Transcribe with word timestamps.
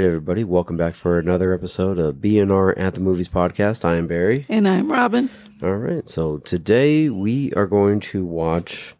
Right, 0.00 0.06
everybody, 0.06 0.44
welcome 0.44 0.78
back 0.78 0.94
for 0.94 1.18
another 1.18 1.52
episode 1.52 1.98
of 1.98 2.14
BNR 2.14 2.72
at 2.78 2.94
the 2.94 3.00
Movies 3.00 3.28
podcast. 3.28 3.84
I 3.84 3.96
am 3.96 4.06
Berry. 4.06 4.46
And 4.48 4.66
I'm 4.66 4.90
Robin. 4.90 5.28
All 5.62 5.76
right, 5.76 6.08
so 6.08 6.38
today 6.38 7.10
we 7.10 7.52
are 7.52 7.66
going 7.66 8.00
to 8.00 8.24
watch 8.24 8.94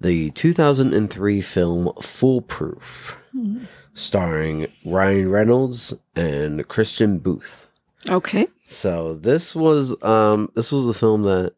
the 0.00 0.30
2003 0.30 1.40
film 1.40 1.92
Foolproof, 2.00 3.18
starring 3.92 4.68
Ryan 4.84 5.30
Reynolds 5.30 5.92
and 6.14 6.60
Kristin 6.68 7.20
Booth. 7.20 7.72
Okay. 8.08 8.46
So 8.68 9.14
this 9.14 9.56
was 9.56 10.00
um 10.04 10.52
this 10.54 10.70
was 10.70 10.88
a 10.88 10.94
film 10.94 11.24
that 11.24 11.54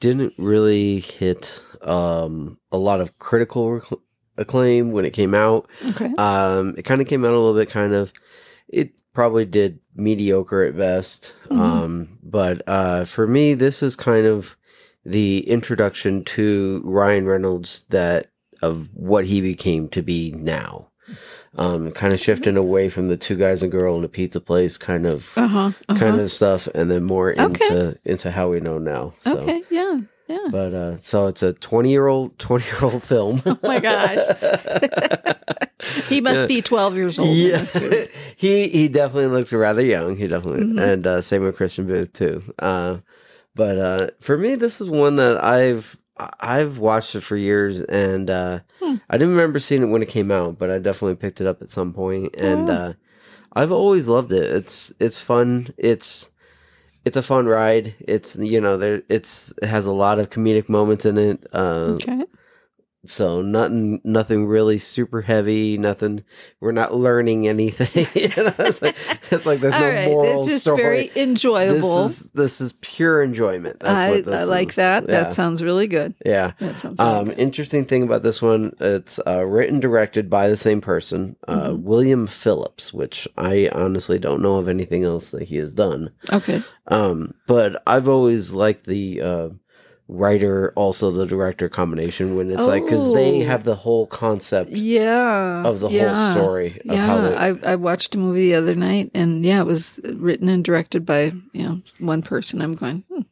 didn't 0.00 0.32
really 0.38 1.00
hit 1.00 1.62
um 1.82 2.58
a 2.72 2.78
lot 2.78 3.02
of 3.02 3.18
critical 3.18 3.72
rec- 3.72 4.00
acclaim 4.42 4.92
when 4.92 5.04
it 5.06 5.12
came 5.12 5.34
out. 5.34 5.68
Okay. 5.90 6.12
Um, 6.18 6.74
it 6.76 6.82
kind 6.84 7.00
of 7.00 7.06
came 7.06 7.24
out 7.24 7.32
a 7.32 7.38
little 7.38 7.54
bit 7.58 7.70
kind 7.70 7.94
of. 7.94 8.12
It 8.68 8.92
probably 9.14 9.44
did 9.44 9.78
mediocre 9.94 10.62
at 10.62 10.76
best. 10.76 11.34
Mhm. 11.50 11.58
Um, 11.58 12.18
but 12.22 12.62
uh, 12.66 13.04
for 13.04 13.26
me, 13.26 13.54
this 13.54 13.82
is 13.82 13.96
kind 13.96 14.26
of 14.26 14.56
the 15.04 15.40
introduction 15.48 16.24
to 16.24 16.80
Ryan 16.84 17.26
Reynolds 17.26 17.84
that 17.90 18.28
of 18.62 18.88
what 18.94 19.26
he 19.26 19.40
became 19.40 19.88
to 19.88 20.02
be 20.02 20.30
now. 20.32 20.88
Um, 21.54 21.90
kind 21.92 22.14
of 22.14 22.20
shifting 22.20 22.56
away 22.56 22.88
from 22.88 23.08
the 23.08 23.16
two 23.18 23.36
guys 23.36 23.62
and 23.62 23.70
girl 23.70 23.98
in 23.98 24.04
a 24.04 24.08
pizza 24.08 24.40
place 24.40 24.78
kind 24.78 25.06
of 25.06 25.30
Uh 25.36 25.46
huh. 25.48 25.58
Uh-huh. 25.88 25.98
kind 25.98 26.18
of 26.18 26.30
stuff, 26.30 26.66
and 26.74 26.90
then 26.90 27.02
more 27.02 27.30
into 27.30 27.64
Okay. 27.88 27.98
into 28.06 28.30
how 28.30 28.48
we 28.48 28.60
know 28.60 28.78
now. 28.78 29.12
So. 29.24 29.36
Okay. 29.38 29.62
Yeah. 29.68 30.00
Yeah. 30.28 30.46
But 30.50 30.72
uh, 30.74 30.96
so 30.98 31.26
it's 31.26 31.42
a 31.42 31.52
twenty 31.52 31.90
year 31.90 32.06
old 32.06 32.38
twenty 32.38 32.64
year 32.66 32.78
old 32.82 33.02
film. 33.02 33.42
Oh 33.46 33.58
my 33.62 33.80
gosh. 33.80 34.18
He 36.08 36.20
must 36.20 36.46
be 36.46 36.62
12 36.62 36.94
years 36.94 37.18
old. 37.18 37.36
Yeah, 37.36 37.64
he 38.36 38.68
he 38.68 38.86
definitely 38.88 39.36
looks 39.36 39.52
rather 39.52 39.84
young. 39.84 40.16
He 40.16 40.28
definitely, 40.28 40.64
Mhm. 40.66 40.80
and 40.92 41.06
uh, 41.06 41.22
same 41.22 41.42
with 41.42 41.58
Kristin 41.58 41.88
Booth 41.88 42.12
too. 42.12 42.42
Uh, 42.58 42.98
but 43.56 43.78
uh, 43.78 44.10
for 44.20 44.38
me, 44.38 44.54
this 44.54 44.80
is 44.80 44.88
one 44.88 45.16
that 45.16 45.42
I've 45.42 45.98
I've 46.16 46.78
watched 46.78 47.16
it 47.16 47.22
for 47.22 47.36
years, 47.36 47.82
and 47.82 48.30
uh, 48.30 48.60
Hmm. 48.80 48.96
I 49.10 49.18
didn't 49.18 49.34
remember 49.34 49.58
seeing 49.58 49.82
it 49.82 49.86
when 49.86 50.02
it 50.02 50.08
came 50.08 50.30
out, 50.30 50.56
but 50.56 50.70
I 50.70 50.78
definitely 50.78 51.16
picked 51.16 51.40
it 51.40 51.48
up 51.48 51.60
at 51.62 51.68
some 51.70 51.92
point, 51.92 52.36
and 52.38 52.70
Oh. 52.70 52.72
uh, 52.72 52.92
I've 53.52 53.72
always 53.72 54.06
loved 54.06 54.30
it. 54.32 54.44
It's 54.54 54.92
it's 55.00 55.20
fun. 55.20 55.74
It's 55.76 56.30
it's 57.04 57.16
a 57.16 57.22
fun 57.22 57.46
ride. 57.46 57.94
It's 58.00 58.36
you 58.36 58.60
know 58.60 58.76
there 58.76 59.02
it's 59.08 59.52
it 59.62 59.66
has 59.66 59.86
a 59.86 59.92
lot 59.92 60.18
of 60.18 60.30
comedic 60.30 60.68
moments 60.68 61.04
in 61.06 61.18
it. 61.18 61.46
Uh, 61.52 61.96
Okay. 62.00 62.24
So 63.04 63.42
nothing, 63.42 64.00
nothing 64.04 64.46
really 64.46 64.78
super 64.78 65.22
heavy. 65.22 65.76
Nothing. 65.78 66.22
We're 66.60 66.72
not 66.72 66.94
learning 66.94 67.48
anything. 67.54 68.06
You 68.14 68.28
know, 68.44 68.54
it's, 68.58 68.80
like, 68.82 68.96
it's 69.30 69.46
like 69.46 69.60
there's 69.60 69.74
All 69.74 69.80
no 69.80 69.88
right. 69.88 70.08
moral 70.08 70.38
It's 70.42 70.48
just 70.48 70.60
story. 70.62 70.76
very 70.82 71.10
enjoyable. 71.16 72.08
This 72.08 72.20
is 72.20 72.30
this 72.34 72.60
is 72.60 72.72
pure 72.80 73.22
enjoyment. 73.22 73.80
That's 73.80 74.04
I, 74.04 74.10
what 74.10 74.24
this 74.26 74.34
I 74.40 74.44
like 74.44 74.68
is. 74.70 74.74
that. 74.76 75.04
Yeah. 75.04 75.10
That 75.10 75.32
sounds 75.32 75.62
really 75.62 75.86
good. 75.88 76.14
yeah. 76.24 76.52
That 76.60 76.78
sounds 76.78 77.00
really 77.00 77.12
Um, 77.12 77.32
interesting 77.36 77.84
thing 77.84 78.02
about 78.04 78.22
this 78.22 78.40
one, 78.40 78.72
it's 78.80 79.18
uh, 79.26 79.44
written 79.44 79.80
directed 79.80 80.30
by 80.30 80.48
the 80.48 80.56
same 80.56 80.80
person, 80.80 81.36
uh, 81.48 81.70
Mhm. 81.70 81.82
William 81.82 82.26
Phillips, 82.26 82.92
which 82.94 83.26
I 83.36 83.68
honestly 83.72 84.18
don't 84.18 84.42
know 84.42 84.56
of 84.56 84.68
anything 84.68 85.04
else 85.04 85.30
that 85.30 85.44
he 85.44 85.56
has 85.56 85.72
done. 85.72 86.10
Okay. 86.32 86.62
Um, 86.88 87.34
but 87.46 87.82
I've 87.86 88.08
always 88.08 88.52
liked 88.52 88.86
the 88.86 89.20
uh, 89.20 89.48
writer, 90.12 90.72
also 90.76 91.10
the 91.10 91.26
director 91.26 91.68
combination 91.68 92.36
when 92.36 92.50
it's 92.50 92.66
like 92.66 92.84
because 92.84 93.12
they 93.12 93.42
Oh. 93.42 93.46
have 93.46 93.64
the 93.64 93.74
whole 93.76 94.06
concept 94.06 94.70
Yeah. 94.70 95.64
of 95.64 95.80
the 95.80 95.88
yeah. 95.88 96.14
whole 96.14 96.34
story 96.44 96.78
of 96.80 96.86
Yeah, 96.86 97.06
how 97.06 97.20
they, 97.22 97.34
I, 97.34 97.72
I 97.72 97.76
watched 97.76 98.14
a 98.14 98.18
movie 98.18 98.50
the 98.50 98.54
other 98.56 98.74
night, 98.74 99.10
and 99.14 99.44
yeah, 99.44 99.60
it 99.60 99.66
was 99.66 99.98
written 100.04 100.48
and 100.48 100.64
directed 100.64 101.06
by 101.06 101.32
you 101.52 101.62
know 101.64 101.82
one 101.98 102.22
person. 102.22 102.60
I'm 102.60 102.74
going, 102.74 103.04
hmm. 103.12 103.22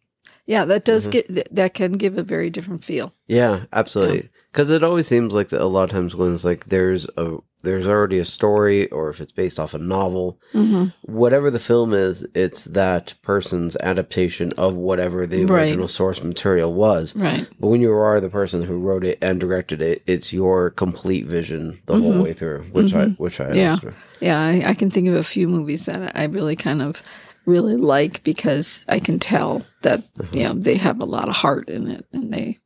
yeah, 0.47 0.65
that 0.65 0.85
does 0.85 1.07
Mhm. 1.07 1.11
get 1.13 1.55
that 1.55 1.75
can 1.75 1.93
give 1.93 2.17
a 2.19 2.23
very 2.23 2.51
different 2.51 2.85
feel. 2.85 3.13
yeah, 3.27 3.65
absolutely. 3.73 4.31
Because 4.51 4.71
it 4.71 4.83
always 4.83 5.07
seems 5.07 5.33
like 5.35 5.51
that 5.51 5.61
a 5.63 5.67
lot 5.67 5.85
of 5.85 5.91
times 5.91 6.17
when 6.17 6.35
it's 6.35 6.45
like 6.45 6.65
there's 6.67 7.07
a 7.17 7.39
there's 7.61 7.87
already 7.87 8.19
a 8.19 8.25
story, 8.25 8.89
or 8.91 9.09
if 9.11 9.21
it's 9.21 9.33
based 9.33 9.59
off 9.59 9.75
a 9.75 9.79
novel, 9.79 10.39
hmm 10.53 10.87
whatever 11.03 11.51
the 11.51 11.59
film 11.59 11.93
is, 11.93 12.25
it's 12.35 12.65
that 12.67 13.15
person's 13.23 13.77
adaptation 13.77 14.53
of 14.59 14.75
whatever 14.75 15.27
the 15.27 15.45
Right. 15.45 15.63
original 15.65 15.89
source 15.89 16.23
material 16.23 16.73
was. 16.73 17.15
Right. 17.17 17.47
But 17.59 17.67
when 17.69 17.81
you 17.81 17.93
are 17.93 18.21
the 18.21 18.31
person 18.31 18.63
who 18.63 18.79
wrote 18.79 19.05
it 19.05 19.19
and 19.21 19.39
directed 19.41 19.83
it, 19.83 20.03
it's 20.07 20.33
your 20.33 20.71
complete 20.71 21.27
vision 21.27 21.81
the 21.87 21.97
whole 21.97 22.15
Mhm. 22.15 22.23
way 22.23 22.33
through, 22.33 22.61
which 22.73 22.95
I 22.95 23.07
Mhm. 23.07 23.19
which 23.19 23.41
I 23.41 23.51
Yeah. 23.53 23.71
also- 23.73 23.93
Yeah, 24.21 24.39
I, 24.41 24.63
I 24.71 24.75
can 24.75 24.91
think 24.91 25.09
of 25.09 25.15
a 25.15 25.23
few 25.23 25.49
movies 25.49 25.87
that 25.87 26.13
I 26.17 26.25
really 26.25 26.57
kind 26.57 26.83
of 26.83 27.03
really 27.47 27.77
like 27.77 28.23
because 28.23 28.85
I 28.89 29.01
can 29.01 29.19
tell 29.19 29.63
that 29.83 30.01
Uh-huh. 30.21 30.29
you 30.33 30.45
know 30.45 30.55
they 30.55 30.77
have 30.77 31.01
a 31.01 31.05
lot 31.07 31.29
of 31.29 31.35
heart 31.37 31.69
in 31.69 31.89
it 31.89 32.05
and 32.13 32.33
they 32.33 32.59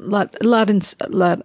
a 0.00 0.04
lot 0.04 0.34
a 0.40 0.46
lot 0.46 0.70
in 0.70 0.80
a 1.00 1.08
lot 1.10 1.42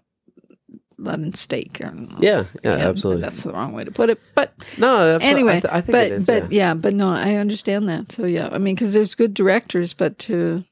lot 0.98 1.20
steak. 1.36 1.78
stake. 1.78 1.82
I 1.82 1.90
don't 1.90 2.12
know. 2.12 2.18
yeah, 2.20 2.46
yeah, 2.64 2.72
absolutely. 2.72 3.24
That's 3.24 3.44
the 3.44 3.52
wrong 3.52 3.74
way 3.74 3.84
to 3.84 3.92
put 3.92 4.10
it, 4.10 4.20
but 4.36 4.54
no, 4.78 5.18
anyway, 5.22 5.58
I, 5.58 5.60
th- 5.60 5.74
I 5.74 5.82
think 5.82 5.92
but 5.92 6.08
it 6.08 6.12
is. 6.14 6.26
but 6.26 6.52
yeah. 6.52 6.70
yeah. 6.70 6.74
but 6.74 6.94
no, 6.94 7.10
I 7.10 7.36
understand 7.36 7.88
that. 7.90 8.12
So 8.12 8.26
yeah, 8.26 8.50
I 8.52 8.58
mean, 8.58 8.76
because 8.76 8.94
there's 8.94 9.16
good 9.16 9.34
directors, 9.34 9.94
but 9.94 10.18
to 10.20 10.64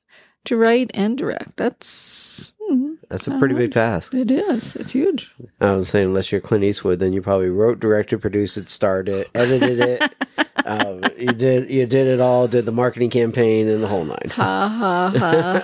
to 0.45 0.57
write 0.57 0.91
and 0.93 1.17
direct, 1.17 1.57
that's 1.57 2.51
mm, 2.71 2.95
That's 3.09 3.27
a 3.27 3.37
pretty 3.37 3.55
big 3.55 3.71
task. 3.71 4.13
it 4.13 4.31
is. 4.31 4.75
It's 4.75 4.91
huge. 4.91 5.33
I 5.59 5.73
was 5.73 5.89
saying, 5.89 6.07
unless 6.07 6.31
you're 6.31 6.41
Clint 6.41 6.63
Eastwood, 6.63 6.99
then 6.99 7.13
you 7.13 7.21
probably 7.21 7.49
wrote, 7.49 7.79
directed, 7.79 8.21
produced 8.21 8.57
it, 8.57 8.69
starred 8.69 9.07
it, 9.09 9.29
edited 9.35 9.79
it. 9.79 10.15
um, 10.65 11.01
you 11.17 11.27
did 11.27 11.69
you 11.69 11.85
did 11.85 12.07
it 12.07 12.19
all, 12.19 12.47
did 12.47 12.65
the 12.65 12.71
marketing 12.71 13.09
campaign 13.09 13.67
and 13.67 13.83
the 13.83 13.87
whole 13.87 14.05
nine. 14.05 14.29
ha 14.31 14.67
ha 14.67 15.13
ha 15.17 15.61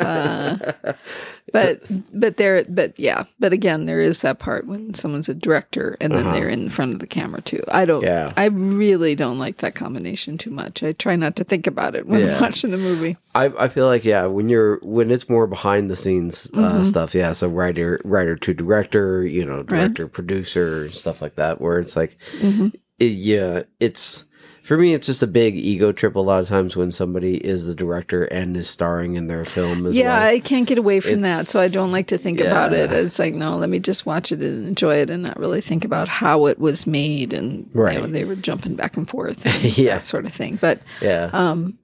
ha. 0.83 0.93
But 1.53 1.81
but 2.13 2.37
there 2.37 2.63
but 2.67 2.99
yeah, 2.99 3.23
but 3.39 3.53
again 3.53 3.85
there 3.85 4.01
is 4.01 4.19
that 4.21 4.37
part 4.39 4.67
when 4.67 4.93
someone's 4.93 5.29
a 5.29 5.33
director 5.33 5.95
and 6.01 6.11
then 6.13 6.25
Uh-huh. 6.27 6.33
they're 6.35 6.49
in 6.49 6.67
front 6.69 6.93
of 6.93 6.99
the 6.99 7.07
camera 7.07 7.41
too. 7.41 7.63
I 7.69 7.85
don't 7.85 8.03
Yeah. 8.03 8.31
I 8.35 8.45
really 8.47 9.15
don't 9.15 9.39
like 9.39 9.57
that 9.57 9.73
combination 9.75 10.37
too 10.37 10.51
much. 10.51 10.83
I 10.83 10.91
try 10.91 11.15
not 11.15 11.35
to 11.37 11.43
think 11.45 11.65
about 11.65 11.95
it 11.95 12.05
when 12.05 12.19
Yeah. 12.21 12.35
I'm 12.35 12.41
watching 12.41 12.71
the 12.71 12.77
movie. 12.77 13.15
I, 13.33 13.45
I 13.57 13.67
feel 13.69 13.85
like 13.85 14.03
yeah, 14.03 14.25
when 14.25 14.49
you're 14.49 14.79
when 14.83 15.09
it's 15.09 15.29
more 15.29 15.47
behind 15.47 15.89
the 15.89 15.95
scenes 15.95 16.49
uh, 16.53 16.81
Mhm. 16.81 16.85
stuff, 16.85 17.15
yeah. 17.15 17.31
So 17.33 17.47
writer 17.47 17.99
writer 18.03 18.35
to 18.35 18.53
director, 18.53 19.25
you 19.25 19.45
know, 19.45 19.63
director 19.63 20.07
producer 20.07 20.89
stuff 20.89 21.21
like 21.21 21.35
that, 21.35 21.61
where 21.61 21.79
it's 21.79 21.95
like, 21.95 22.17
Mhm. 22.41 22.73
it, 22.99 23.05
yeah, 23.05 23.63
it's 23.79 24.25
for 24.67 24.77
me, 24.77 24.93
it's 24.93 25.07
just 25.07 25.23
a 25.23 25.27
big 25.27 25.55
ego 25.55 25.93
trip. 25.93 26.15
A 26.15 26.19
lot 26.19 26.41
of 26.41 26.47
times 26.49 26.75
when 26.75 26.91
somebody 26.91 27.37
is 27.37 27.65
the 27.65 27.73
director 27.73 28.25
and 28.25 28.57
is 28.57 28.69
starring 28.69 29.15
in 29.15 29.27
their 29.27 29.45
film 29.45 29.85
as 29.85 29.95
Yeah, 29.95 30.19
well. 30.19 30.27
I 30.27 30.39
can't 30.39 30.67
get 30.67 30.77
away 30.77 30.99
from 30.99 31.21
that, 31.21 31.47
so 31.47 31.61
I 31.61 31.69
don't 31.69 31.91
like 31.93 32.07
to 32.07 32.17
think 32.17 32.41
about 32.41 32.73
it. 32.73 32.91
It's 32.91 33.17
like 33.17 33.33
no, 33.33 33.55
let 33.55 33.69
me 33.69 33.79
just 33.79 34.05
watch 34.05 34.31
it 34.33 34.41
and 34.41 34.67
enjoy 34.67 34.97
it, 34.97 35.09
and 35.09 35.23
not 35.23 35.39
really 35.39 35.61
think 35.61 35.85
about 35.85 36.09
how 36.09 36.47
it 36.47 36.59
was 36.59 36.85
made 36.85 37.31
and 37.33 37.69
you 37.73 37.81
know, 37.81 38.07
they 38.07 38.25
were 38.25 38.35
jumping 38.35 38.75
back 38.75 38.97
and 38.97 39.07
forth, 39.09 39.45
and 39.45 39.63
Yeah. 39.77 39.95
that 39.95 40.05
sort 40.05 40.25
of 40.25 40.33
thing. 40.33 40.57
But 40.59 40.81
yeah, 41.01 41.29
um, 41.31 41.77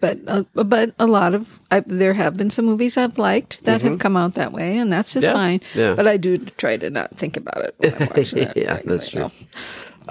but 0.00 0.18
uh, 0.26 0.42
but 0.54 0.92
a 0.98 1.06
lot 1.06 1.34
of 1.34 1.48
I, 1.70 1.80
there 1.86 2.14
have 2.14 2.34
been 2.34 2.50
some 2.50 2.64
movies 2.64 2.96
I've 2.96 3.16
liked 3.16 3.62
that 3.64 3.80
have 3.82 4.00
come 4.00 4.16
out 4.16 4.34
that 4.34 4.52
way, 4.52 4.76
and 4.78 4.92
that's 4.92 5.14
just 5.14 5.26
Mm-hmm. 5.28 5.36
Yeah, 5.36 5.58
fine. 5.58 5.60
yeah. 5.74 5.94
But 5.94 6.08
I 6.08 6.16
do 6.16 6.36
try 6.36 6.76
to 6.78 6.90
not 6.90 7.14
think 7.16 7.36
about 7.36 7.64
it 7.64 7.74
when 7.78 7.94
I'm 7.94 8.08
watching 8.08 8.38
it. 8.48 8.56
Yeah, 8.56 8.74
Like, 8.74 8.84
that's 8.84 9.08
true. 9.10 9.30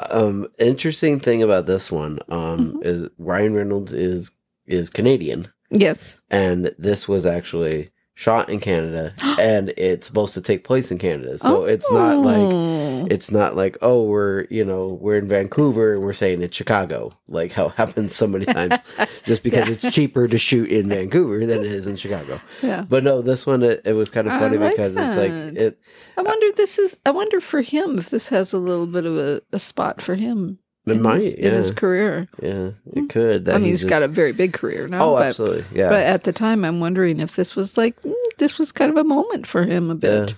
Um, 0.10 0.48
interesting 0.60 1.19
thing 1.19 1.44
about 1.44 1.66
this 1.66 1.92
one 1.92 2.19
um, 2.30 2.74
Mm-hmm. 2.74 2.84
is 2.84 3.10
Ryan 3.18 3.54
Reynolds 3.54 3.94
is 3.94 4.31
is 4.66 4.90
Canadian. 4.90 5.48
Yes. 5.75 6.22
and 6.30 6.74
this 6.78 7.07
was 7.07 7.25
actually 7.25 7.90
shot 8.15 8.48
in 8.50 8.60
Canada 8.60 9.13
and 9.39 9.74
it's 9.75 10.06
supposed 10.06 10.33
to 10.36 10.42
take 10.42 10.63
place 10.63 10.92
in 10.92 10.98
Canada. 11.00 11.38
So 11.39 11.65
it's 11.65 11.92
not 11.92 12.18
like 12.19 12.38
Oh. 12.38 13.07
it's 13.10 13.31
not 13.31 13.56
like 13.56 13.77
oh 13.81 14.04
we're 14.04 14.45
you 14.51 14.63
know 14.63 15.00
we're 15.01 15.18
in 15.18 15.27
Vancouver 15.27 15.94
and 15.95 16.04
we're 16.04 16.13
saying 16.13 16.42
it's 16.44 16.56
Chicago 16.56 17.12
like 17.27 17.51
how 17.51 17.69
happens 17.69 18.15
so 18.15 18.27
many 18.27 18.45
times 18.45 18.75
just 19.25 19.42
because 19.44 19.68
Yeah. 19.68 19.74
it's 19.74 19.95
cheaper 19.95 20.27
to 20.27 20.38
shoot 20.38 20.69
in 20.69 20.89
Vancouver 20.89 21.45
than 21.45 21.62
it 21.65 21.71
is 21.71 21.88
in 21.88 21.95
Chicago. 21.95 22.39
yeah. 22.62 22.86
But 22.88 23.04
no, 23.04 23.21
this 23.21 23.45
one 23.45 23.63
it, 23.63 23.81
it 23.86 23.94
was 23.94 24.10
kind 24.10 24.27
of 24.27 24.33
funny 24.33 24.57
like 24.57 24.71
because 24.74 24.95
it's 24.95 25.18
like 25.18 25.31
it 25.31 25.80
I 26.18 26.21
wonder 26.21 26.51
this 26.56 26.77
is. 26.77 26.98
I 27.07 27.12
wonder 27.12 27.42
for 27.42 27.62
him 27.62 27.98
if 27.98 28.12
this 28.12 28.30
has 28.30 28.54
a 28.54 28.60
little 28.60 28.86
bit 28.86 29.06
of 29.07 29.18
a, 29.18 29.42
a 29.51 29.60
spot 29.60 30.00
for 30.00 30.13
him. 30.13 30.60
It 30.85 30.91
in 30.94 31.01
might 31.01 31.21
his, 31.21 31.35
yeah 31.38 31.47
in 31.47 31.53
his 31.53 31.71
career. 31.71 32.27
yeah 32.41 32.71
it 32.94 33.09
could 33.09 33.45
that 33.45 33.56
I 33.56 33.57
mean, 33.57 33.68
he's 33.68 33.81
he's 33.81 33.89
got 33.89 34.03
a 34.03 34.07
very 34.07 34.31
big 34.33 34.53
career 34.53 34.88
now. 34.88 35.03
oh 35.09 35.15
but, 35.15 35.27
absolutely 35.27 35.65
yeah 35.77 35.89
But 35.89 36.03
at 36.03 36.24
the 36.24 36.33
time, 36.33 36.63
I'm 36.65 36.80
wondering 36.80 37.19
if 37.19 37.35
this 37.35 37.56
was 37.56 37.77
like 37.77 37.95
this 38.38 38.57
was 38.57 38.71
kind 38.71 38.91
of 38.91 38.97
a 38.97 39.03
moment 39.03 39.47
for 39.47 39.63
him 39.63 39.89
a 39.89 39.95
bit. 39.95 40.30
Yeah. 40.31 40.35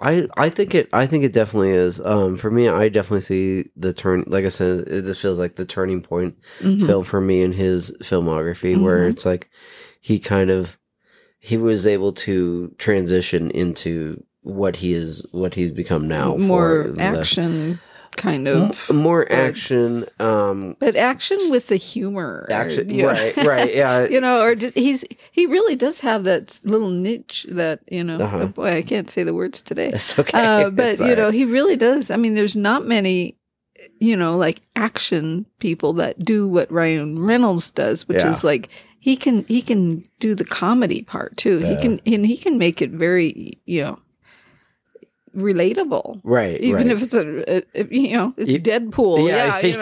I 0.00 0.28
I 0.36 0.48
think 0.50 0.74
it 0.74 0.88
I 0.92 1.06
think 1.06 1.24
it 1.24 1.32
definitely 1.32 1.70
is. 1.70 2.00
Um, 2.04 2.36
for 2.36 2.50
me, 2.50 2.68
I 2.68 2.88
definitely 2.88 3.20
see 3.22 3.70
the 3.76 3.92
turn. 3.92 4.24
Like 4.26 4.44
I 4.44 4.48
said, 4.48 4.80
it, 4.88 5.04
this 5.04 5.20
feels 5.20 5.38
like 5.38 5.54
the 5.54 5.64
turning 5.64 6.02
point 6.02 6.36
Mhm. 6.60 6.84
film 6.86 7.04
for 7.04 7.20
me 7.20 7.42
in 7.42 7.52
his 7.52 7.92
filmography, 8.02 8.76
where 8.80 8.98
Mhm. 9.06 9.10
it's 9.10 9.24
like 9.24 9.50
he 10.00 10.18
kind 10.18 10.50
of 10.50 10.76
he 11.38 11.56
was 11.56 11.86
able 11.86 12.12
to 12.12 12.72
transition 12.78 13.50
into 13.52 14.22
what 14.42 14.76
he 14.76 14.94
is, 14.94 15.24
what 15.30 15.54
he's 15.54 15.70
become 15.72 16.08
now. 16.08 16.36
More 16.36 16.84
for 16.84 16.90
the- 16.90 17.00
action 17.02 17.78
kind 18.16 18.46
of, 18.48 18.88
M- 18.90 18.96
more 18.96 19.30
action. 19.30 20.06
Um, 20.18 20.76
but 20.80 20.96
action 20.96 21.38
with 21.50 21.68
the 21.68 21.76
humor. 21.76 22.46
or, 22.48 22.52
action. 22.52 22.88
know, 22.88 23.06
Right. 23.06 23.36
Right. 23.36 23.74
Yeah. 23.74 24.06
you 24.10 24.20
know, 24.20 24.40
or 24.42 24.54
just, 24.54 24.74
he's 24.76 25.04
he 25.32 25.46
really 25.46 25.76
does 25.76 26.00
have 26.00 26.24
that 26.24 26.60
little 26.64 26.90
niche 26.90 27.46
that 27.50 27.80
you 27.90 28.04
know. 28.04 28.18
Uh-huh. 28.18 28.38
oh 28.42 28.46
boy, 28.48 28.76
I 28.76 28.82
can't 28.82 29.10
say 29.10 29.22
the 29.22 29.34
words 29.34 29.62
today. 29.62 29.92
Okay. 30.18 30.38
Uh, 30.38 30.70
but 30.82 30.98
you 30.98 31.14
know, 31.16 31.24
right. 31.26 31.34
he 31.34 31.44
really 31.44 31.76
does. 31.76 32.10
I 32.10 32.16
mean, 32.16 32.34
there's 32.34 32.56
not 32.56 32.86
many, 32.86 33.36
you 33.98 34.16
know, 34.16 34.36
like 34.36 34.60
action 34.76 35.46
people 35.58 35.92
that 35.94 36.18
do 36.24 36.46
what 36.48 36.70
Ryan 36.70 37.18
Reynolds 37.24 37.70
does, 37.70 38.06
which 38.08 38.22
Yeah. 38.22 38.30
is 38.30 38.44
like 38.44 38.68
he 39.00 39.16
can 39.16 39.44
he 39.48 39.60
can 39.60 40.04
do 40.20 40.34
the 40.34 40.44
comedy 40.44 41.02
part 41.02 41.36
too. 41.36 41.58
He 41.58 41.72
Yeah. 41.72 41.80
can 41.80 42.00
and 42.06 42.24
he 42.26 42.36
can 42.36 42.58
make 42.58 42.80
it 42.80 42.90
very 42.90 43.58
you 43.66 43.82
know 43.82 43.98
relatable. 45.36 46.20
right. 46.24 46.60
Even 46.60 46.88
right. 46.88 46.96
if 46.96 47.02
it's 47.02 47.14
a, 47.14 47.62
a- 47.80 47.94
you 47.94 48.12
know 48.16 48.34
it's 48.36 48.52
Deadpool, 48.52 49.28
Yeah, 49.28 49.58
yeah, 49.60 49.66
you 49.66 49.76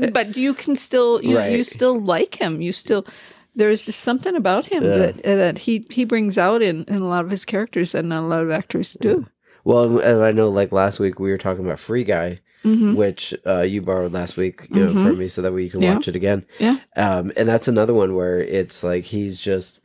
know, 0.00 0.10
but 0.10 0.36
you 0.36 0.54
can 0.54 0.76
still 0.76 1.22
you 1.22 1.34
know, 1.34 1.46
you 1.46 1.64
still 1.64 2.00
like 2.00 2.34
him. 2.40 2.60
You 2.60 2.72
still 2.72 3.06
there's 3.54 3.86
just 3.86 4.00
something 4.00 4.36
about 4.36 4.66
him 4.66 4.82
Yeah. 4.84 4.96
that 4.98 5.22
that 5.22 5.58
he 5.58 5.84
he 5.90 6.04
brings 6.04 6.36
out 6.38 6.62
in, 6.62 6.84
in 6.84 6.96
a 6.96 7.08
lot 7.08 7.24
of 7.24 7.30
his 7.30 7.44
characters 7.44 7.92
that 7.92 8.04
not 8.04 8.18
a 8.18 8.26
lot 8.26 8.42
of 8.42 8.50
actors 8.50 8.96
do. 9.00 9.26
Well, 9.64 9.98
and 9.98 10.22
I 10.22 10.30
know, 10.30 10.48
like 10.48 10.70
last 10.70 11.00
week, 11.00 11.18
we 11.18 11.30
were 11.30 11.38
talking 11.38 11.64
about 11.64 11.80
Free 11.80 12.04
Guy, 12.04 12.38
hmm 12.62 12.94
which 12.94 13.34
uh, 13.46 13.62
you 13.62 13.82
borrowed 13.82 14.12
last 14.12 14.36
week, 14.36 14.68
you 14.70 14.76
know, 14.84 14.92
Mhm. 14.92 15.02
from 15.02 15.18
me, 15.18 15.26
so 15.28 15.42
that 15.42 15.52
way 15.52 15.62
you 15.64 15.70
can 15.70 15.82
Yeah. 15.82 15.94
watch 15.94 16.06
it 16.06 16.14
again. 16.14 16.44
Yeah. 16.60 16.78
Um, 16.96 17.32
and 17.36 17.48
that's 17.48 17.66
another 17.66 17.92
one 17.94 18.14
where 18.14 18.38
it's 18.40 18.84
like 18.84 19.02
he's 19.04 19.40
just, 19.40 19.80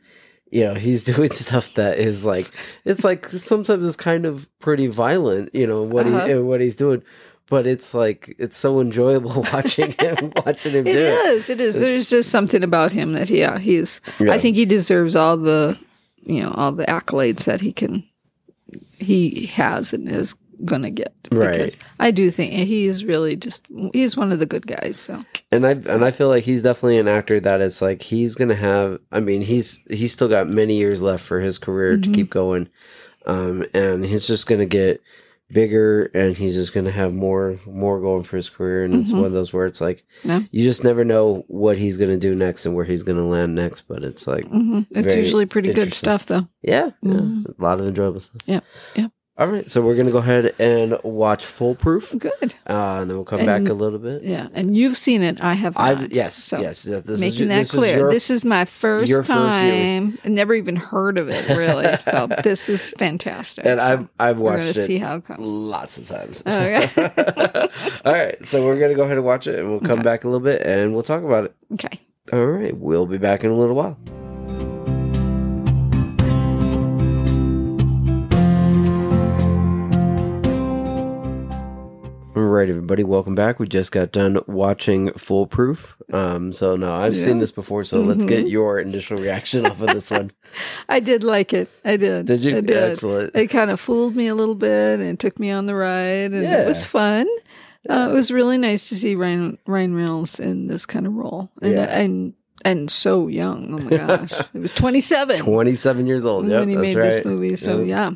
you 0.52 0.64
know, 0.64 0.74
he's 0.74 1.02
doing 1.12 1.30
stuff 1.32 1.74
that 1.74 1.98
is 1.98 2.24
like, 2.24 2.48
it's 2.84 3.02
like 3.04 3.26
sometimes 3.28 3.84
it's 3.88 3.96
kind 3.96 4.24
of 4.26 4.46
pretty 4.60 4.86
violent, 4.86 5.52
you 5.54 5.66
know, 5.66 5.82
what 5.82 6.06
Uh-huh. 6.06 6.26
he 6.26 6.34
what 6.34 6.60
he's 6.60 6.76
doing, 6.76 7.02
but 7.48 7.66
it's 7.66 7.92
like 7.94 8.36
it's 8.38 8.56
so 8.56 8.78
enjoyable 8.80 9.44
watching 9.52 9.92
him 9.98 10.32
watching 10.46 10.72
him 10.72 10.86
It 10.86 10.92
do 10.92 10.98
it. 10.98 11.26
is. 11.32 11.50
It 11.50 11.60
is. 11.60 11.80
There's 11.80 12.08
just 12.10 12.28
something 12.30 12.62
about 12.62 12.92
him 12.92 13.12
that 13.14 13.28
yeah, 13.30 13.58
he's. 13.58 14.00
Yeah. 14.20 14.32
I 14.32 14.38
think 14.38 14.54
he 14.56 14.64
deserves 14.66 15.16
all 15.16 15.36
the, 15.36 15.76
you 16.24 16.42
know, 16.42 16.52
all 16.56 16.70
the 16.72 16.84
accolades 16.86 17.44
that 17.44 17.60
he 17.62 17.72
can, 17.72 18.04
he 18.98 19.46
has 19.46 19.92
and 19.92 20.08
is 20.08 20.36
gonna 20.64 20.90
get. 20.90 21.14
Right. 21.30 21.52
Because 21.52 21.76
I 22.00 22.10
do 22.10 22.30
think 22.30 22.52
he's 22.52 23.04
really 23.04 23.36
just 23.36 23.66
he's 23.92 24.16
one 24.16 24.32
of 24.32 24.38
the 24.38 24.46
good 24.46 24.66
guys. 24.66 24.98
So 24.98 25.24
and 25.50 25.66
I 25.66 25.70
and 25.70 26.04
I 26.04 26.10
feel 26.10 26.28
like 26.28 26.44
he's 26.44 26.62
definitely 26.62 26.98
an 26.98 27.08
actor 27.08 27.40
that 27.40 27.60
it's 27.60 27.80
like 27.82 28.02
he's 28.02 28.34
gonna 28.34 28.54
have. 28.54 29.00
I 29.10 29.20
mean, 29.20 29.42
he's 29.42 29.82
he's 29.90 30.12
still 30.12 30.28
got 30.28 30.48
many 30.48 30.76
years 30.76 31.02
left 31.02 31.24
for 31.24 31.40
his 31.40 31.58
career 31.58 31.96
Mhm. 31.96 32.02
to 32.04 32.10
keep 32.12 32.30
going, 32.30 32.68
um, 33.26 33.64
and 33.74 34.04
he's 34.04 34.26
just 34.26 34.46
gonna 34.46 34.66
get 34.66 35.00
bigger, 35.50 36.04
and 36.14 36.34
he's 36.34 36.54
just 36.54 36.72
gonna 36.72 36.90
have 36.90 37.12
more 37.12 37.58
more 37.66 38.00
going 38.00 38.22
for 38.22 38.36
his 38.36 38.48
career. 38.48 38.84
And 38.84 38.94
it's 38.94 39.12
Mhm. 39.12 39.16
one 39.16 39.24
of 39.26 39.32
those 39.32 39.52
where 39.52 39.66
it's 39.66 39.80
like 39.82 40.02
Yeah. 40.24 40.40
you 40.50 40.64
just 40.64 40.82
never 40.82 41.04
know 41.04 41.44
what 41.46 41.76
he's 41.78 41.96
gonna 41.98 42.16
do 42.16 42.34
next 42.34 42.64
and 42.66 42.74
where 42.74 42.86
he's 42.86 43.02
gonna 43.02 43.26
land 43.28 43.54
next. 43.54 43.82
But 43.86 44.02
it's 44.02 44.26
like, 44.26 44.46
mhm. 44.50 44.86
it's 44.92 45.14
usually 45.14 45.44
pretty 45.46 45.72
good 45.74 45.92
stuff, 45.94 46.24
though. 46.26 46.48
yeah, 46.62 46.90
yeah, 47.02 47.12
Mhm. 47.12 47.46
a 47.58 47.62
lot 47.62 47.80
of 47.80 47.86
enjoyable 47.86 48.20
stuff. 48.20 48.40
Yep, 48.46 48.64
yep. 48.96 49.11
All 49.38 49.46
right, 49.46 49.68
so 49.70 49.80
we're 49.80 49.94
gonna 49.96 50.10
go 50.10 50.18
ahead 50.18 50.54
and 50.58 50.98
watch 51.02 51.46
Foolproof, 51.46 52.14
Good. 52.18 52.54
uh, 52.68 52.98
and 53.00 53.08
then 53.08 53.16
we'll 53.16 53.24
come 53.24 53.40
And- 53.40 53.46
back 53.46 53.66
a 53.70 53.72
little 53.72 53.98
bit. 53.98 54.22
Yeah, 54.22 54.48
and 54.52 54.76
you've 54.76 54.94
seen 54.96 55.22
it. 55.22 55.42
I 55.42 55.54
have. 55.54 55.74
Not. 55.74 55.88
I've 55.88 56.12
yes, 56.12 56.34
So, 56.34 56.60
yes. 56.60 56.82
This 56.82 57.02
is 57.08 57.18
Making 57.20 57.38
ju- 57.38 57.46
that 57.48 57.58
this 57.60 57.72
is 57.72 57.78
clear. 57.80 57.98
your 58.00 58.10
this 58.10 58.28
is 58.28 58.44
my 58.44 58.66
first 58.66 59.10
first 59.10 59.30
time. 59.30 60.18
I 60.22 60.28
never 60.28 60.52
even 60.52 60.76
heard 60.76 61.18
of 61.18 61.30
it 61.30 61.48
really. 61.48 61.96
so 62.00 62.26
this 62.44 62.68
is 62.68 62.90
fantastic. 62.98 63.64
and 63.64 63.80
So 63.80 63.86
I've 63.86 64.08
I've 64.20 64.38
watched 64.38 64.76
it 64.76 64.84
see 64.84 64.98
how 64.98 65.16
it 65.16 65.24
comes. 65.24 65.48
lots 65.50 65.96
of 65.96 66.06
times. 66.06 66.42
Okay. 66.46 66.88
All 68.04 68.12
right, 68.12 68.36
so 68.44 68.66
we're 68.66 68.78
gonna 68.78 68.94
go 68.94 69.04
ahead 69.04 69.16
and 69.16 69.24
watch 69.24 69.46
it, 69.46 69.58
and 69.58 69.70
we'll 69.70 69.80
come 69.80 69.92
Okay. 69.92 70.02
back 70.02 70.24
a 70.24 70.28
little 70.28 70.44
bit, 70.44 70.60
and 70.60 70.92
we'll 70.92 71.02
talk 71.02 71.24
about 71.24 71.44
it. 71.46 71.54
Okay. 71.72 71.98
All 72.34 72.46
right, 72.46 72.76
we'll 72.76 73.06
be 73.06 73.16
back 73.18 73.44
in 73.44 73.50
a 73.50 73.56
little 73.56 73.76
while. 73.76 73.96
All 82.42 82.48
right, 82.48 82.68
everybody, 82.68 83.04
welcome 83.04 83.36
back. 83.36 83.60
We 83.60 83.68
just 83.68 83.92
got 83.92 84.10
done 84.10 84.40
watching 84.48 85.12
Foolproof. 85.12 85.94
Um, 86.12 86.52
so 86.52 86.74
no, 86.74 86.92
I've 86.92 87.14
Yeah. 87.14 87.26
seen 87.26 87.38
this 87.38 87.52
before, 87.52 87.84
so 87.84 88.00
let's 88.00 88.24
get 88.24 88.46
Mhm. 88.46 88.50
your 88.50 88.80
initial 88.80 89.16
reaction 89.16 89.64
off 89.64 89.80
of 89.80 89.86
this 89.94 90.10
one. 90.10 90.32
I 90.88 90.98
did 90.98 91.22
like 91.22 91.54
it. 91.54 91.70
I 91.84 91.96
did. 91.96 92.26
Did 92.26 92.42
you? 92.42 92.56
I 92.56 92.60
did. 92.60 92.76
Excellent. 92.76 93.30
It 93.36 93.46
kind 93.46 93.70
of 93.70 93.78
fooled 93.78 94.16
me 94.16 94.26
a 94.26 94.34
little 94.34 94.56
bit 94.56 94.98
and 94.98 95.20
took 95.20 95.38
me 95.38 95.52
on 95.52 95.66
the 95.66 95.76
ride, 95.76 96.32
and 96.32 96.44
it 96.44 96.66
was 96.66 96.80
Yeah. 96.80 96.86
fun. 96.88 97.26
Uh, 97.88 98.08
it 98.10 98.12
was 98.12 98.32
really 98.32 98.58
nice 98.58 98.88
to 98.88 98.96
see 98.96 99.14
Ryan 99.14 99.56
Ryan 99.68 99.94
Reynolds 99.94 100.40
in 100.40 100.66
this 100.66 100.84
kind 100.84 101.06
of 101.06 101.14
role, 101.14 101.48
and 101.62 101.72
Yeah. 101.74 101.96
and 101.96 102.32
and 102.64 102.90
so 102.90 103.28
young. 103.28 103.68
Oh 103.72 103.78
my 103.78 103.96
gosh, 103.98 104.32
it 104.54 104.58
was 104.58 104.72
twenty 104.72 105.00
seven. 105.00 105.36
Twenty-seven 105.36 106.08
years 106.08 106.24
old. 106.24 106.48
Yep, 106.48 106.58
when 106.58 106.68
he 106.70 106.76
made 106.76 106.96
right. 106.96 107.10
this 107.12 107.24
movie. 107.24 107.54
So 107.54 107.78
Yep. 107.78 107.86
yeah, 107.86 108.10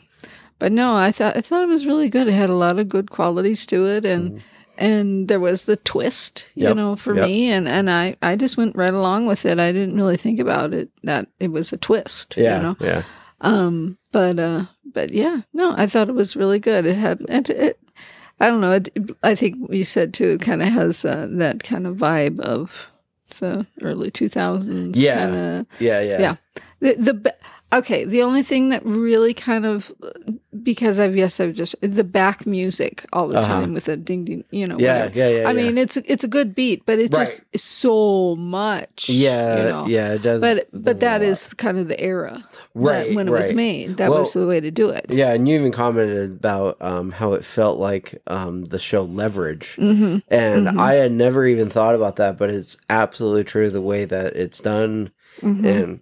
but 0.59 0.73
no, 0.73 0.95
I 0.95 1.13
thought 1.13 1.37
I 1.37 1.41
thought 1.41 1.63
it 1.63 1.69
was 1.69 1.87
really 1.87 2.09
good. 2.09 2.29
It 2.29 2.33
had 2.33 2.51
a 2.51 2.55
lot 2.55 2.79
of 2.79 2.89
good 2.89 3.11
qualities 3.11 3.67
to 3.67 3.87
it, 3.87 4.05
and 4.05 4.43
and 4.79 5.29
there 5.29 5.41
was 5.41 5.65
the 5.65 5.77
twist, 5.77 6.45
you. 6.55 6.65
Yep. 6.69 6.77
know, 6.77 6.97
for 6.97 7.15
Yep. 7.17 7.27
me, 7.27 7.51
and 7.51 7.69
and 7.69 7.91
I 7.91 8.17
I 8.23 8.37
just 8.37 8.57
went 8.57 8.77
right 8.77 8.93
along 8.93 9.27
with 9.27 9.47
it. 9.47 9.59
I 9.59 9.73
didn't 9.73 9.97
really 9.97 10.17
think 10.17 10.41
about 10.41 10.75
it 10.75 10.91
that 11.03 11.29
it 11.41 11.53
was 11.53 11.73
a 11.73 11.77
twist. 11.77 12.35
Yeah, 12.37 12.57
you 12.57 12.63
know. 12.63 12.77
yeah. 12.81 13.03
Um, 13.41 13.99
but 14.13 14.39
uh, 14.39 14.65
but 14.85 15.11
yeah, 15.11 15.43
no, 15.53 15.75
I 15.77 15.87
thought 15.87 16.09
it 16.09 16.15
was 16.15 16.37
really 16.37 16.59
good. 16.59 16.87
It 16.87 16.97
had 16.97 17.21
it. 17.29 17.51
it 17.51 17.81
I 18.39 18.49
don't 18.49 18.61
know. 18.61 18.73
It, 18.73 18.91
I 19.23 19.35
think 19.35 19.73
you 19.73 19.83
said 19.85 20.13
too. 20.13 20.31
It 20.33 20.43
kind 20.43 20.61
of 20.63 20.69
has 20.69 21.05
uh, 21.07 21.27
that 21.33 21.63
kind 21.63 21.87
of 21.87 21.97
vibe 21.97 22.39
of 22.41 22.91
the 23.41 23.67
early 23.83 24.11
two 24.11 24.29
thousands. 24.29 24.99
Yeah. 25.01 25.25
Kind 25.25 25.37
of 25.37 25.67
Yeah, 25.81 26.01
yeah. 26.01 26.19
Yeah. 26.21 26.37
the 26.81 26.95
the 27.13 27.35
okay. 27.73 28.05
The 28.05 28.23
only 28.23 28.43
thing 28.43 28.69
that 28.71 28.85
really 28.85 29.35
kind 29.35 29.67
of 29.67 29.93
because 30.63 30.99
I've 30.99 31.17
yes 31.17 31.39
I've 31.41 31.55
just 31.55 31.77
the 31.81 32.05
back 32.05 32.47
music 32.47 33.05
all 33.13 33.29
the 33.29 33.39
Uh-huh. 33.39 33.47
time 33.47 33.75
with 33.75 33.89
a 33.89 33.97
ding 33.97 34.25
ding. 34.25 34.45
You 34.51 34.67
know. 34.67 34.79
Yeah, 34.79 35.05
whatever. 35.07 35.19
yeah, 35.19 35.29
yeah. 35.43 35.49
I 35.49 35.53
yeah. 35.53 35.63
mean, 35.63 35.79
it's 35.79 35.97
it's 35.99 36.25
a 36.25 36.29
good 36.29 36.55
beat, 36.55 36.85
but 36.87 36.99
it's 36.99 37.15
just 37.15 37.41
Right. 37.41 37.49
it's 37.53 37.63
so 37.65 38.37
much. 38.37 39.09
yeah, 39.09 39.57
You 39.57 39.69
know? 39.69 39.87
yeah, 39.87 40.13
it 40.15 40.23
does. 40.23 40.41
But 40.41 40.57
it 40.59 40.69
but 40.73 40.99
does 40.99 41.47
a 41.47 41.49
that 41.51 41.57
kind 41.59 41.79
of 41.79 41.89
the 41.89 42.01
era, 42.01 42.45
that- 42.45 42.59
Right, 42.75 43.15
when 43.15 43.29
it 43.29 43.31
was 43.31 43.53
made. 43.53 43.97
That 43.99 44.11
Well, 44.11 44.21
was 44.21 44.33
the 44.33 44.47
way 44.47 44.61
to 44.61 44.71
do 44.71 44.89
it. 44.91 45.07
Yeah, 45.11 45.33
and 45.33 45.49
you 45.49 45.59
even 45.59 45.73
commented 45.73 46.31
about 46.31 46.77
um, 46.81 47.11
how 47.11 47.33
it 47.35 47.45
felt 47.45 47.79
like 47.79 48.21
um, 48.27 48.65
the 48.67 48.79
show 48.79 49.05
Leverage. 49.05 49.77
hmm 49.77 50.19
And 50.29 50.67
Mhm. 50.69 50.79
I 50.81 50.95
had 50.95 51.13
never 51.13 51.47
even 51.47 51.69
thought 51.71 51.95
about 51.95 52.17
that, 52.17 52.37
but 52.39 52.51
it's 52.51 52.77
absolutely 52.91 53.45
true 53.45 53.71
the 53.71 53.81
way 53.83 54.05
that 54.05 54.37
it's 54.37 54.61
done 54.61 55.11
hmm 55.41 55.65
and 55.65 56.01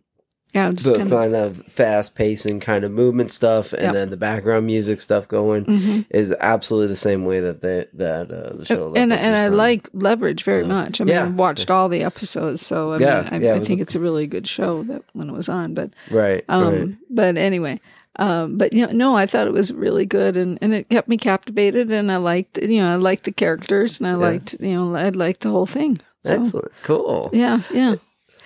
yeah, 0.55 0.71
just 0.73 0.87
the 0.87 0.95
kind 0.99 1.03
of. 1.13 1.19
kind 1.19 1.35
of 1.35 1.67
fast 1.67 2.15
pacing 2.15 2.61
kind 2.61 2.85
of 2.85 2.93
movement 2.93 3.33
stuff 3.33 3.73
and 3.73 3.83
Yep. 3.83 3.93
then 3.93 4.11
the 4.11 4.17
background 4.17 4.67
music 4.67 5.01
stuff 5.01 5.27
going 5.29 5.65
hmm 5.65 6.01
is 6.11 6.33
absolutely 6.41 6.89
the 6.89 6.97
same 6.97 7.25
way 7.25 7.41
that 7.41 7.61
they, 7.61 7.87
that 7.95 8.31
uh, 8.31 8.55
the 8.57 8.65
show 8.65 8.93
And 8.95 9.11
Leverage 9.11 9.21
and 9.27 9.35
I 9.37 9.49
like 9.49 9.89
Leverage 9.93 10.45
very 10.45 10.65
much. 10.65 11.01
I 11.01 11.05
mean, 11.05 11.15
yeah. 11.15 11.25
I 11.25 11.29
watched 11.29 11.71
all 11.71 11.89
the 11.89 12.03
episodes, 12.05 12.65
so 12.65 12.93
I 12.93 12.99
Yeah, 12.99 13.23
mean, 13.23 13.29
I, 13.33 13.45
yeah, 13.45 13.55
it 13.57 13.63
I 13.63 13.65
think 13.65 13.81
a- 13.81 13.83
it's 13.83 13.95
a 13.95 14.01
really 14.01 14.27
good 14.27 14.47
show 14.47 14.83
that 14.85 15.03
when 15.13 15.29
it 15.29 15.33
was 15.33 15.49
on. 15.49 15.75
But 15.75 15.91
right, 16.11 16.45
um, 16.49 16.65
right. 16.73 16.89
but 17.11 17.37
anyway, 17.37 17.81
um, 18.17 18.57
but 18.59 18.73
you 18.73 18.87
know, 18.87 18.93
no, 18.93 19.17
I 19.17 19.27
thought 19.27 19.47
it 19.49 19.53
was 19.53 19.73
really 19.73 20.07
good, 20.07 20.37
and, 20.37 20.59
and 20.63 20.73
it 20.73 20.89
kept 20.89 21.09
me 21.09 21.17
captivated, 21.17 21.91
and 21.91 22.13
I 22.13 22.17
liked 22.19 22.59
you 22.59 22.81
know 22.81 22.93
I 22.93 22.97
liked 22.97 23.25
the 23.25 23.33
characters, 23.33 23.99
and 23.99 24.07
I 24.07 24.15
liked 24.15 24.55
you 24.61 24.75
know 24.75 24.95
I 24.95 25.09
liked 25.09 25.41
the 25.41 25.51
whole 25.51 25.67
thing. 25.67 25.99
So 26.25 26.37
Excellent, 26.37 26.73
cool. 26.85 27.31
yeah, 27.33 27.61
yeah, 27.73 27.97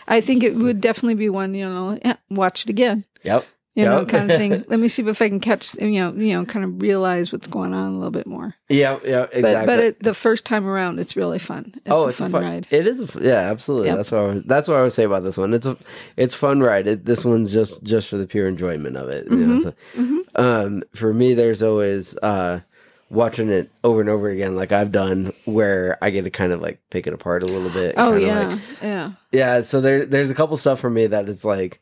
I 0.09 0.21
think 0.21 0.43
it 0.43 0.57
would 0.57 0.81
definitely 0.81 1.15
be 1.15 1.29
one 1.29 1.55
you 1.55 1.69
know 1.69 1.99
watch 2.31 2.65
it 2.65 2.71
again. 2.71 3.05
Yep. 3.23 3.45
You 3.75 3.85
know, 3.85 4.05
kind 4.07 4.29
of 4.29 4.37
thing. 4.43 4.65
Let 4.67 4.81
me 4.81 4.89
see 4.89 5.07
if 5.07 5.23
I 5.23 5.29
can 5.29 5.39
catch, 5.39 5.75
you 5.77 6.01
know, 6.01 6.13
you 6.13 6.35
know, 6.35 6.45
kind 6.45 6.65
of 6.65 6.83
realize 6.83 7.31
what's 7.31 7.47
going 7.47 7.73
on 7.73 7.93
a 7.93 7.95
little 7.97 8.11
bit 8.11 8.27
more. 8.27 8.57
Yeah, 8.69 8.99
yeah, 9.05 9.27
Exactly. 9.31 9.43
But 9.43 9.67
but 9.67 9.79
it, 9.79 10.03
the 10.03 10.15
first 10.15 10.45
time 10.45 10.67
around, 10.67 10.99
it's 10.99 11.15
really 11.15 11.39
fun. 11.39 11.73
It's 11.77 11.83
oh, 11.87 12.07
a 12.07 12.09
it's 12.09 12.19
fun, 12.19 12.31
a 12.31 12.31
fun 12.33 12.43
ride. 12.43 12.67
It 12.73 12.89
is 12.89 12.99
a 13.01 13.23
yeah, 13.23 13.37
absolutely. 13.53 13.87
Yep. 13.89 13.97
That's 13.99 14.11
what 14.11 14.21
I 14.21 14.27
was, 14.27 14.43
that's 14.43 14.67
what 14.67 14.79
I 14.79 14.83
would 14.83 14.93
say 14.93 15.05
about 15.05 15.23
this 15.23 15.37
one. 15.37 15.55
It's 15.55 15.67
a 15.67 15.77
it's 16.17 16.35
fun 16.35 16.59
ride. 16.61 16.89
It, 16.89 17.05
this 17.05 17.25
one's 17.25 17.53
just 17.53 17.85
just 17.85 18.09
for 18.09 18.17
the 18.17 18.27
pure 18.27 18.49
enjoyment 18.49 18.97
of 18.97 19.11
it. 19.11 19.31
you 19.31 19.37
know, 19.37 19.61
so- 19.63 19.75
Mhm. 19.97 20.19
um, 20.35 20.83
for 20.93 21.15
me, 21.15 21.35
there's 21.35 21.63
always 21.63 22.17
uh, 22.19 22.63
watching 23.11 23.49
it 23.51 23.71
over 23.85 24.01
and 24.01 24.09
over 24.11 24.29
again, 24.29 24.57
like 24.57 24.73
I've 24.73 24.93
done, 24.93 25.33
where 25.45 25.97
I 26.03 26.11
get 26.11 26.25
to 26.25 26.31
kind 26.31 26.53
of 26.53 26.61
like 26.61 26.81
pick 26.91 27.07
it 27.07 27.13
apart 27.13 27.43
a 27.43 27.47
little 27.47 27.71
bit. 27.71 27.95
Oh 27.97 28.15
yeah, 28.15 28.49
like- 28.49 28.61
yeah. 28.83 29.13
yeah. 29.33 29.61
So 29.63 29.81
there 29.81 30.05
there's 30.05 30.31
a 30.31 30.35
couple 30.35 30.57
stuff 30.57 30.81
for 30.81 30.91
me 30.91 31.07
that 31.09 31.29
it's 31.29 31.45
like. 31.45 31.81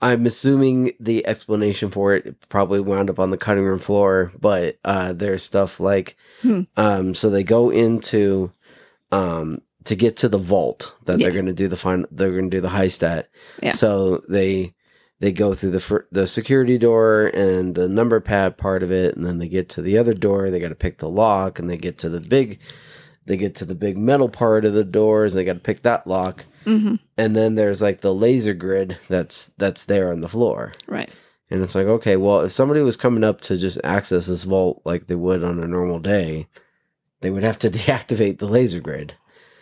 I'm 0.00 0.26
assuming 0.26 0.92
the 1.00 1.26
explanation 1.26 1.90
for 1.90 2.14
it 2.14 2.48
probably 2.48 2.78
wound 2.78 3.10
up 3.10 3.18
on 3.18 3.32
the 3.32 3.36
cutting 3.36 3.64
room 3.64 3.80
floor, 3.80 4.30
but 4.38 4.78
uh, 4.84 5.12
there's 5.12 5.42
stuff 5.42 5.80
like, 5.80 6.16
Hmm. 6.42 6.60
um, 6.76 7.14
so 7.16 7.30
they 7.30 7.42
go 7.42 7.70
into, 7.70 8.52
um, 9.10 9.58
to 9.86 9.96
get 9.96 10.18
to 10.18 10.28
the 10.28 10.38
vault 10.38 10.94
that 11.06 11.18
Yeah. 11.18 11.24
they're 11.26 11.34
going 11.34 11.46
to 11.46 11.52
do 11.52 11.66
the 11.66 11.76
final, 11.76 12.06
they're 12.12 12.30
going 12.30 12.48
to 12.48 12.56
do 12.56 12.60
the 12.60 12.68
heist 12.68 13.02
at. 13.02 13.28
Yeah. 13.60 13.72
So 13.72 14.18
they 14.28 14.72
they 15.20 15.32
go 15.32 15.52
through 15.54 15.72
the 15.72 15.80
fir- 15.80 16.06
the 16.12 16.26
security 16.26 16.78
door 16.78 17.26
and 17.34 17.74
the 17.74 17.88
number 17.88 18.20
pad 18.20 18.56
part 18.56 18.82
of 18.82 18.92
it, 18.92 19.16
and 19.16 19.26
then 19.26 19.38
they 19.38 19.48
get 19.48 19.68
to 19.70 19.82
the 19.82 19.98
other 19.98 20.14
door. 20.14 20.50
They 20.50 20.60
got 20.60 20.68
to 20.68 20.74
pick 20.74 20.98
the 20.98 21.08
lock, 21.08 21.58
and 21.58 21.68
they 21.68 21.76
get 21.76 21.98
to 21.98 22.08
the 22.08 22.20
big, 22.20 22.60
they 23.26 23.36
get 23.36 23.54
to 23.56 23.64
the 23.64 23.74
big 23.74 23.98
metal 23.98 24.28
part 24.28 24.64
of 24.64 24.74
the 24.74 24.84
doors. 24.84 25.34
They 25.34 25.44
got 25.44 25.54
to 25.54 25.58
pick 25.60 25.82
that 25.82 26.06
lock, 26.06 26.44
hmm 26.64 26.94
and 27.16 27.34
then 27.34 27.56
there's 27.56 27.82
like 27.82 28.00
the 28.00 28.14
laser 28.14 28.54
grid 28.54 28.96
that's 29.08 29.46
that's 29.58 29.84
there 29.84 30.12
on 30.12 30.20
the 30.20 30.28
floor. 30.28 30.72
Right. 30.86 31.10
And 31.50 31.62
it's 31.62 31.74
like, 31.74 31.86
okay, 31.86 32.16
well, 32.16 32.42
if 32.42 32.52
somebody 32.52 32.82
was 32.82 32.96
coming 32.98 33.24
up 33.24 33.40
to 33.42 33.56
just 33.56 33.78
access 33.82 34.26
this 34.26 34.44
vault 34.44 34.82
like 34.84 35.06
they 35.06 35.14
would 35.14 35.42
on 35.42 35.58
a 35.58 35.66
normal 35.66 35.98
day, 35.98 36.46
they 37.22 37.30
would 37.30 37.42
have 37.42 37.58
to 37.60 37.70
deactivate 37.70 38.38
the 38.38 38.46
laser 38.46 38.80
grid 38.80 39.14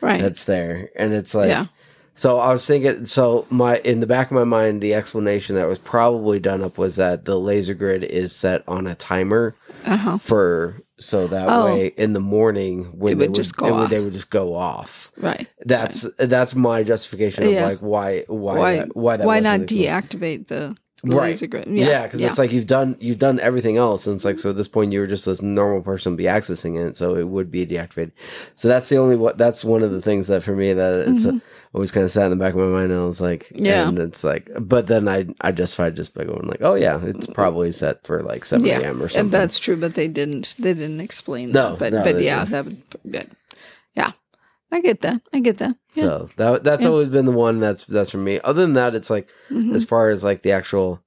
Right. 0.02 0.20
that's 0.20 0.44
there. 0.44 0.90
And 0.96 1.14
it's 1.14 1.32
like, 1.34 1.48
Yeah. 1.48 1.66
So 2.16 2.38
I 2.40 2.50
was 2.50 2.66
thinking, 2.66 3.04
so 3.06 3.46
my, 3.50 3.76
in 3.78 4.00
the 4.00 4.06
back 4.06 4.26
of 4.30 4.34
my 4.34 4.42
mind, 4.44 4.82
the 4.82 4.94
explanation 4.94 5.54
that 5.54 5.68
was 5.68 5.78
probably 5.78 6.40
done 6.40 6.62
up 6.62 6.78
was 6.78 6.96
that 6.96 7.24
the 7.26 7.38
laser 7.38 7.74
grid 7.74 8.02
is 8.02 8.34
set 8.34 8.64
on 8.66 8.86
a 8.88 8.94
timer 8.96 9.54
Uh 9.84 9.96
huh. 9.96 10.18
for, 10.18 10.80
so 10.98 11.26
that 11.28 11.46
Oh. 11.48 11.66
way 11.66 11.92
in 11.96 12.14
the 12.14 12.20
morning 12.20 12.84
when 12.98 13.12
It 13.12 13.16
they 13.18 13.28
would 13.28 13.36
just 13.36 13.54
go 13.56 13.66
it 13.66 13.72
would- 13.72 13.80
off. 13.84 13.90
they 13.90 14.00
would 14.00 14.12
just 14.14 14.30
go 14.30 14.54
off. 14.56 15.12
Right. 15.18 15.46
That's, 15.64 16.08
that's 16.18 16.54
my 16.56 16.82
justification 16.82 17.44
of 17.44 17.52
Yeah. 17.52 17.66
like 17.66 17.78
why, 17.80 18.24
why, 18.28 18.56
Why? 18.58 18.76
that, 18.76 18.96
why 18.96 19.16
that 19.18 19.26
why 19.26 19.40
not 19.40 19.60
deactivate 19.60 20.48
the 20.48 20.74
Right. 21.04 21.28
laser 21.32 21.46
grid? 21.46 21.68
Yeah, 21.70 22.04
because 22.04 22.20
it's 22.22 22.38
like 22.38 22.50
you've 22.52 22.66
done 22.66 22.96
you've 22.98 23.18
done 23.20 23.38
everything 23.38 23.76
else, 23.76 24.06
and 24.06 24.14
it's 24.14 24.24
like 24.24 24.38
so 24.38 24.50
at 24.50 24.56
this 24.56 24.66
point 24.66 24.92
you 24.92 24.98
were 25.00 25.06
just 25.06 25.26
this 25.26 25.42
normal 25.42 25.82
person 25.82 26.16
be 26.16 26.24
accessing 26.24 26.74
it, 26.84 26.96
so 26.96 27.14
it 27.14 27.28
would 27.28 27.50
be 27.50 27.64
deactivated. 27.66 28.10
So 28.56 28.66
that's 28.66 28.88
the 28.88 28.96
only 28.96 29.14
what 29.14 29.36
that's 29.38 29.62
one 29.64 29.82
of 29.82 29.92
the 29.92 30.00
things 30.00 30.26
that 30.28 30.42
for 30.42 30.56
me 30.56 30.72
that 30.72 31.06
it's 31.08 31.26
uh 31.26 31.38
always 31.76 31.92
kind 31.92 32.04
of 32.04 32.10
sat 32.10 32.24
in 32.24 32.30
the 32.36 32.42
back 32.42 32.54
of 32.54 32.58
my 32.58 32.66
mind, 32.66 32.90
and 32.90 33.00
I 33.00 33.04
was 33.04 33.20
like, 33.20 33.44
Mm-hmm. 33.50 33.64
Yeah. 33.64 33.86
and 33.88 33.98
it's 33.98 34.24
like, 34.24 34.50
but 34.58 34.86
then 34.88 35.06
I 35.06 35.26
I 35.40 35.52
justified 35.52 35.94
just 35.94 36.14
by 36.14 36.24
going 36.24 36.48
like, 36.48 36.62
oh 36.62 36.74
yeah, 36.74 36.98
it's 37.04 37.26
probably 37.28 37.70
set 37.70 38.04
for 38.06 38.22
like 38.22 38.44
seven 38.44 38.66
yeah, 38.66 38.80
a.m. 38.80 38.98
or 39.00 39.04
and 39.04 39.12
something. 39.12 39.30
that's 39.30 39.58
true. 39.58 39.76
But 39.76 39.94
they 39.94 40.08
didn't. 40.08 40.54
They 40.58 40.74
didn't 40.74 41.00
explain 41.00 41.52
No, 41.52 41.70
that. 41.70 41.78
But 41.78 41.92
no, 41.92 42.02
but 42.02 42.20
yeah, 42.20 42.44
didn't. 42.46 42.50
that 42.52 42.64
would 42.64 43.12
good. 43.12 43.30
Yeah, 43.94 44.12
I 44.72 44.80
get 44.80 45.02
that. 45.02 45.22
I 45.32 45.40
get 45.40 45.58
that. 45.58 45.76
Yeah. 45.94 46.02
So 46.02 46.30
that 46.36 46.64
that's 46.64 46.84
Yeah. 46.84 46.90
always 46.90 47.08
been 47.08 47.26
the 47.26 47.32
one 47.46 47.60
that's 47.60 47.84
that's 47.84 48.10
for 48.10 48.18
me. 48.18 48.40
Other 48.42 48.62
than 48.62 48.72
that, 48.74 48.94
it's 48.94 49.10
like 49.10 49.28
Mhm. 49.50 49.74
as 49.74 49.84
far 49.84 50.08
as 50.08 50.24
like 50.24 50.42
the 50.42 50.52
actual 50.52 51.02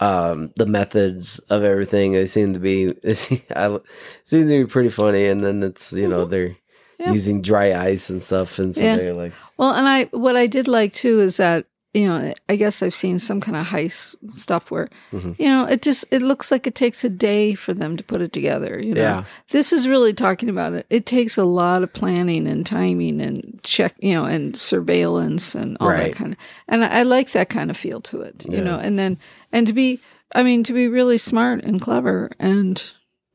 um 0.00 0.50
the 0.56 0.66
methods 0.66 1.38
of 1.50 1.62
everything 1.62 2.12
they 2.12 2.26
seem 2.26 2.52
to 2.54 2.58
be 2.58 2.92
they 3.04 3.14
seem, 3.14 3.40
I, 3.54 3.78
seem 4.24 4.48
to 4.48 4.64
be 4.64 4.66
pretty 4.66 4.88
funny 4.88 5.26
and 5.26 5.44
then 5.44 5.62
it's 5.62 5.92
you 5.92 6.08
know 6.08 6.24
they're 6.24 6.48
Mm-hmm. 6.48 6.63
Yeah. 6.98 7.12
using 7.12 7.42
dry 7.42 7.74
ice 7.74 8.08
and 8.10 8.22
stuff 8.22 8.58
and 8.58 8.74
so 8.74 8.80
Yeah. 8.80 8.96
they're 8.96 9.14
like 9.14 9.32
Well, 9.58 9.72
and 9.72 9.86
I 9.88 10.04
what 10.12 10.36
I 10.36 10.46
did 10.46 10.68
like 10.68 10.92
too 10.92 11.20
is 11.20 11.36
that 11.38 11.66
you 11.92 12.06
know 12.08 12.32
I 12.48 12.56
guess 12.56 12.82
I've 12.82 12.94
seen 12.94 13.18
some 13.20 13.40
kind 13.40 13.56
of 13.56 13.66
heist 13.66 14.14
stuff 14.36 14.70
where 14.70 14.88
Mhm. 15.12 15.36
you 15.38 15.48
know 15.48 15.64
it 15.64 15.82
just 15.82 16.04
it 16.10 16.22
looks 16.22 16.50
like 16.50 16.66
it 16.66 16.74
takes 16.74 17.04
a 17.04 17.08
day 17.08 17.54
for 17.54 17.72
them 17.74 17.96
to 17.96 18.02
put 18.04 18.20
it 18.20 18.32
together. 18.32 18.80
You 18.82 18.94
know, 18.94 19.00
Yeah. 19.00 19.24
this 19.50 19.72
is 19.72 19.86
really 19.88 20.12
talking 20.12 20.48
about 20.48 20.72
it. 20.72 20.86
It 20.90 21.04
takes 21.06 21.36
a 21.36 21.44
lot 21.44 21.82
of 21.82 21.92
planning 21.92 22.46
and 22.48 22.64
timing 22.66 23.20
and 23.20 23.60
check, 23.62 23.94
you 24.00 24.14
know, 24.14 24.24
and 24.24 24.56
surveillance 24.56 25.54
and 25.54 25.76
all 25.80 25.88
Right. 25.88 26.12
that 26.12 26.16
kind 26.18 26.32
of. 26.32 26.38
And 26.68 26.84
I, 26.84 27.00
I 27.00 27.02
like 27.02 27.32
that 27.32 27.48
kind 27.48 27.70
of 27.70 27.76
feel 27.76 28.00
to 28.02 28.20
it. 28.22 28.44
You 28.48 28.60
know, 28.60 28.78
and 28.78 28.98
then 28.98 29.18
and 29.52 29.66
to 29.66 29.72
be, 29.72 30.00
I 30.34 30.42
mean, 30.42 30.62
to 30.64 30.72
be 30.72 30.88
really 30.88 31.18
smart 31.18 31.64
and 31.64 31.80
clever 31.80 32.30
and 32.38 32.82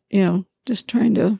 you 0.09 0.23
know 0.23 0.45
just 0.65 0.87
trying 0.87 1.15
to 1.15 1.39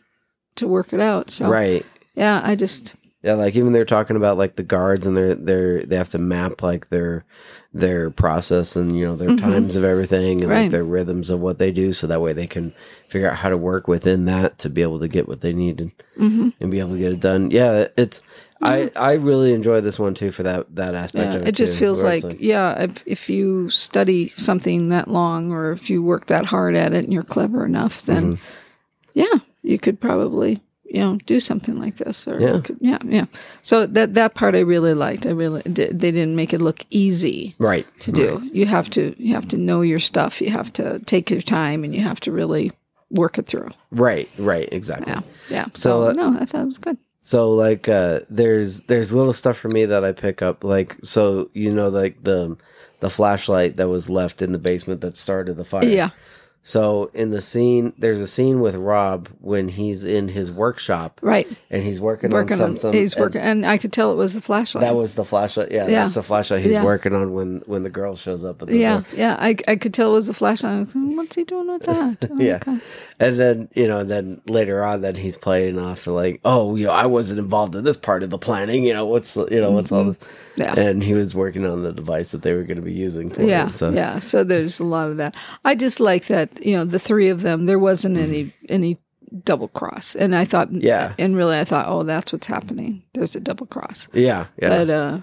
to 0.56 0.68
work 0.68 0.94
it 0.94 1.00
out. 1.00 1.30
So 1.30 1.48
right 1.50 1.86
yeah, 2.20 2.42
I 2.44 2.56
just 2.56 2.94
yeah 3.24 3.34
like 3.34 3.56
even 3.56 3.74
they're 3.74 3.86
talking 3.86 4.16
about 4.16 4.38
like 4.38 4.56
the 4.56 4.64
guards 4.64 5.06
and 5.06 5.16
they're 5.18 5.36
they're 5.36 5.84
they 5.86 5.96
have 5.98 6.10
to 6.10 6.18
map 6.20 6.62
like 6.62 6.90
their 6.90 7.26
their 7.74 8.10
process 8.10 8.76
and 8.76 8.98
you 8.98 9.06
know 9.06 9.16
their 9.16 9.30
Mhm. 9.32 9.40
times 9.42 9.76
of 9.76 9.84
everything 9.84 10.42
and 10.42 10.52
like 10.52 10.62
Right. 10.64 10.72
their 10.72 10.84
rhythms 10.84 11.30
of 11.30 11.40
what 11.40 11.60
they 11.60 11.72
do 11.72 11.92
so 11.94 12.08
that 12.08 12.22
way 12.22 12.34
they 12.34 12.48
can 12.48 12.74
figure 13.10 13.30
out 13.30 13.38
how 13.38 13.50
to 13.50 13.58
work 13.58 13.88
within 13.88 14.26
that 14.26 14.58
to 14.60 14.70
be 14.70 14.82
able 14.82 15.00
to 15.00 15.08
get 15.08 15.28
what 15.28 15.42
they 15.42 15.54
need 15.54 15.82
and 15.82 15.92
hmm 16.18 16.50
and 16.62 16.72
be 16.72 16.80
able 16.80 16.92
to 16.92 16.98
get 17.00 17.14
it 17.14 17.20
done. 17.22 17.52
Yeah, 17.52 17.88
it's 17.98 18.22
I 18.62 18.92
I 18.96 19.14
really 19.14 19.54
enjoy 19.54 19.80
this 19.82 19.98
one 20.00 20.14
too 20.14 20.32
for 20.32 20.44
that 20.44 20.76
that 20.76 20.94
aspect 20.96 21.32
yeah, 21.34 21.36
of 21.38 21.42
it. 21.44 21.48
it 21.50 21.56
just 21.56 21.74
too, 21.76 21.80
feels 21.80 22.04
where 22.04 22.20
like, 22.20 22.38
yeah, 22.40 22.82
if 22.84 23.04
if 23.06 23.30
you 23.30 23.70
study 23.70 24.34
something 24.36 24.90
that 24.90 25.08
long 25.08 25.52
or 25.54 25.72
if 25.72 25.90
you 25.90 26.04
work 26.04 26.26
that 26.28 26.46
hard 26.46 26.76
at 26.76 26.94
it 26.94 27.04
and 27.06 27.14
you're 27.14 27.24
clever 27.24 27.66
enough, 27.66 28.02
then 28.04 28.34
Mhm. 28.36 28.40
yeah, 29.14 29.40
you 29.64 29.78
could 29.80 30.00
probably 30.02 30.60
you 30.90 31.00
know 31.00 31.18
do 31.26 31.40
something 31.40 31.80
like 31.80 31.98
this 31.98 32.28
or 32.28 32.40
Yeah. 32.40 32.60
could- 32.62 32.78
yeah, 32.82 32.98
yeah. 33.06 33.26
So 33.62 33.86
that 33.86 34.14
that 34.16 34.34
part 34.36 34.56
I 34.56 34.60
really 34.60 34.94
liked. 34.94 35.26
I 35.26 35.32
really 35.32 35.62
did, 35.64 36.00
they 36.00 36.12
didn't 36.12 36.36
make 36.36 36.54
it 36.54 36.62
look 36.62 36.84
easy 36.90 37.56
right 37.60 37.86
to 38.02 38.12
do. 38.12 38.42
You 38.54 38.66
have 38.66 38.90
to 38.92 39.14
you 39.18 39.34
have 39.36 39.48
to 39.50 39.58
know 39.58 39.82
your 39.82 40.00
stuff. 40.00 40.42
You 40.42 40.50
have 40.50 40.72
to 40.74 41.00
take 41.06 41.30
your 41.30 41.42
time 41.42 41.84
and 41.84 41.94
you 41.94 42.02
have 42.02 42.20
to 42.22 42.32
really 42.32 42.72
work 43.12 43.38
it 43.40 43.48
through. 43.48 43.70
right 43.92 44.30
right 44.38 44.70
exactly. 44.72 45.12
Yeah, 45.12 45.22
yeah. 45.50 45.66
So, 45.74 45.90
So, 46.04 46.08
uh, 46.10 46.14
no, 46.14 46.38
I 46.40 46.46
thought 46.46 46.62
it 46.62 46.66
was 46.66 46.78
good. 46.80 46.98
So 47.22 47.52
like 47.52 47.90
uh 47.90 48.22
there's 48.30 48.82
there's 48.88 49.14
little 49.14 49.34
stuff 49.34 49.58
for 49.58 49.70
me 49.70 49.86
that 49.86 50.04
I 50.06 50.12
pick 50.14 50.42
up 50.42 50.64
like 50.64 50.96
so 51.04 51.50
you 51.54 51.72
know 51.74 51.90
like 51.90 52.24
the 52.24 52.56
the 53.02 53.10
flashlight 53.10 53.76
that 53.78 53.88
was 53.90 54.10
left 54.10 54.42
in 54.42 54.52
the 54.52 54.58
basement 54.60 55.02
that 55.02 55.18
started 55.18 55.56
the 55.58 55.66
fire. 55.66 55.86
Yeah, 55.86 56.10
So 56.62 57.10
in 57.14 57.32
the 57.32 57.42
scene 57.42 57.94
there's 57.98 58.22
a 58.22 58.28
scene 58.28 58.60
with 58.60 58.76
Rob 58.76 59.30
when 59.40 59.70
he's 59.70 60.04
in 60.04 60.28
his 60.28 60.52
workshop 60.52 61.20
right. 61.24 61.48
and 61.72 61.82
he's 61.82 62.02
working, 62.02 62.32
Working 62.32 62.62
on 62.62 62.72
on 62.72 62.76
something. 62.76 62.94
he's 63.00 63.14
and 63.14 63.22
working, 63.22 63.42
and 63.42 63.66
I 63.66 63.78
could 63.78 63.94
tell 63.94 64.12
it 64.12 64.16
was 64.16 64.34
the 64.34 64.42
flashlight. 64.42 64.82
That 64.82 64.96
was 64.96 65.16
the 65.16 65.24
flashlight. 65.26 65.72
Yeah, 65.72 65.88
Yeah. 65.88 66.02
that's 66.02 66.16
the 66.16 66.24
flashlight 66.24 66.62
he's 66.62 66.74
Yeah. 66.74 66.84
working 66.84 67.14
on 67.14 67.34
when 67.34 67.64
when 67.66 67.84
the 67.84 67.90
girl 67.90 68.16
shows 68.16 68.44
up 68.44 68.60
the 68.60 68.78
Yeah, 68.78 69.02
door. 69.02 69.06
yeah. 69.16 69.36
I, 69.40 69.56
I 69.68 69.78
could 69.78 69.94
tell 69.94 70.12
it 70.12 70.16
was 70.16 70.30
a 70.30 70.34
flashlight. 70.34 70.80
Was 70.80 70.88
like, 70.88 70.94
hmm, 70.94 71.16
What's 71.16 71.36
he 71.36 71.44
doing 71.44 71.72
with 71.72 71.84
that? 71.84 72.30
Oh, 72.30 72.36
Yeah. 72.40 72.56
okay. 72.58 72.78
And 73.20 73.40
then, 73.40 73.70
you 73.74 73.88
know, 73.88 74.00
and 74.00 74.10
then 74.10 74.42
later 74.46 74.84
on, 74.84 75.02
then 75.02 75.16
he's 75.16 75.38
playing 75.38 75.80
off 75.80 76.08
like, 76.08 76.40
oh, 76.46 76.76
you 76.76 76.88
know, 76.88 76.94
I 76.94 77.06
wasn't 77.06 77.40
involved 77.40 77.76
in 77.76 77.84
this 77.84 77.98
part 77.98 78.22
of 78.24 78.30
the 78.30 78.38
planning. 78.38 78.84
You 78.84 78.94
know, 78.94 79.06
what's, 79.06 79.36
you 79.36 79.60
know, 79.62 79.72
what's 79.72 79.92
all 79.92 80.02
mm-hmm. 80.04 80.10
this? 80.12 80.30
Mm-hmm. 80.68 80.78
Yeah. 80.78 80.86
And 80.90 81.04
he 81.04 81.14
was 81.14 81.34
working 81.36 81.66
on 81.66 81.84
the 81.84 81.92
device 81.92 82.32
that 82.32 82.42
they 82.42 82.54
were 82.54 82.64
going 82.64 82.78
to 82.78 82.82
be 82.84 82.94
using 82.94 83.30
for 83.30 83.42
Yeah, 83.44 83.70
it. 83.70 83.78
So, 83.78 83.90
yeah. 83.90 84.20
So 84.20 84.44
there's 84.44 84.80
a 84.80 84.86
lot 84.86 85.10
of 85.10 85.18
that. 85.18 85.36
I 85.66 85.76
just 85.76 86.00
like 86.00 86.26
that. 86.28 86.66
You 86.66 86.78
know, 86.78 86.86
the 86.86 87.00
three 87.00 87.30
of 87.30 87.42
them. 87.42 87.66
There 87.66 87.80
wasn't 87.80 88.18
any 88.18 88.54
any 88.70 88.98
double 89.44 89.68
cross, 89.70 90.16
and 90.16 90.36
I 90.36 90.46
thought. 90.46 90.72
Yeah. 90.72 91.14
and 91.20 91.36
really, 91.38 91.58
I 91.60 91.64
thought, 91.64 91.88
oh, 91.88 92.04
that's 92.04 92.32
what's 92.34 92.48
happening. 92.48 93.04
There's 93.14 93.36
a 93.36 93.40
double 93.40 93.68
cross, 93.68 94.08
yeah. 94.14 94.46
Yeah. 94.62 94.70
but 94.70 94.90
uh, 94.90 95.18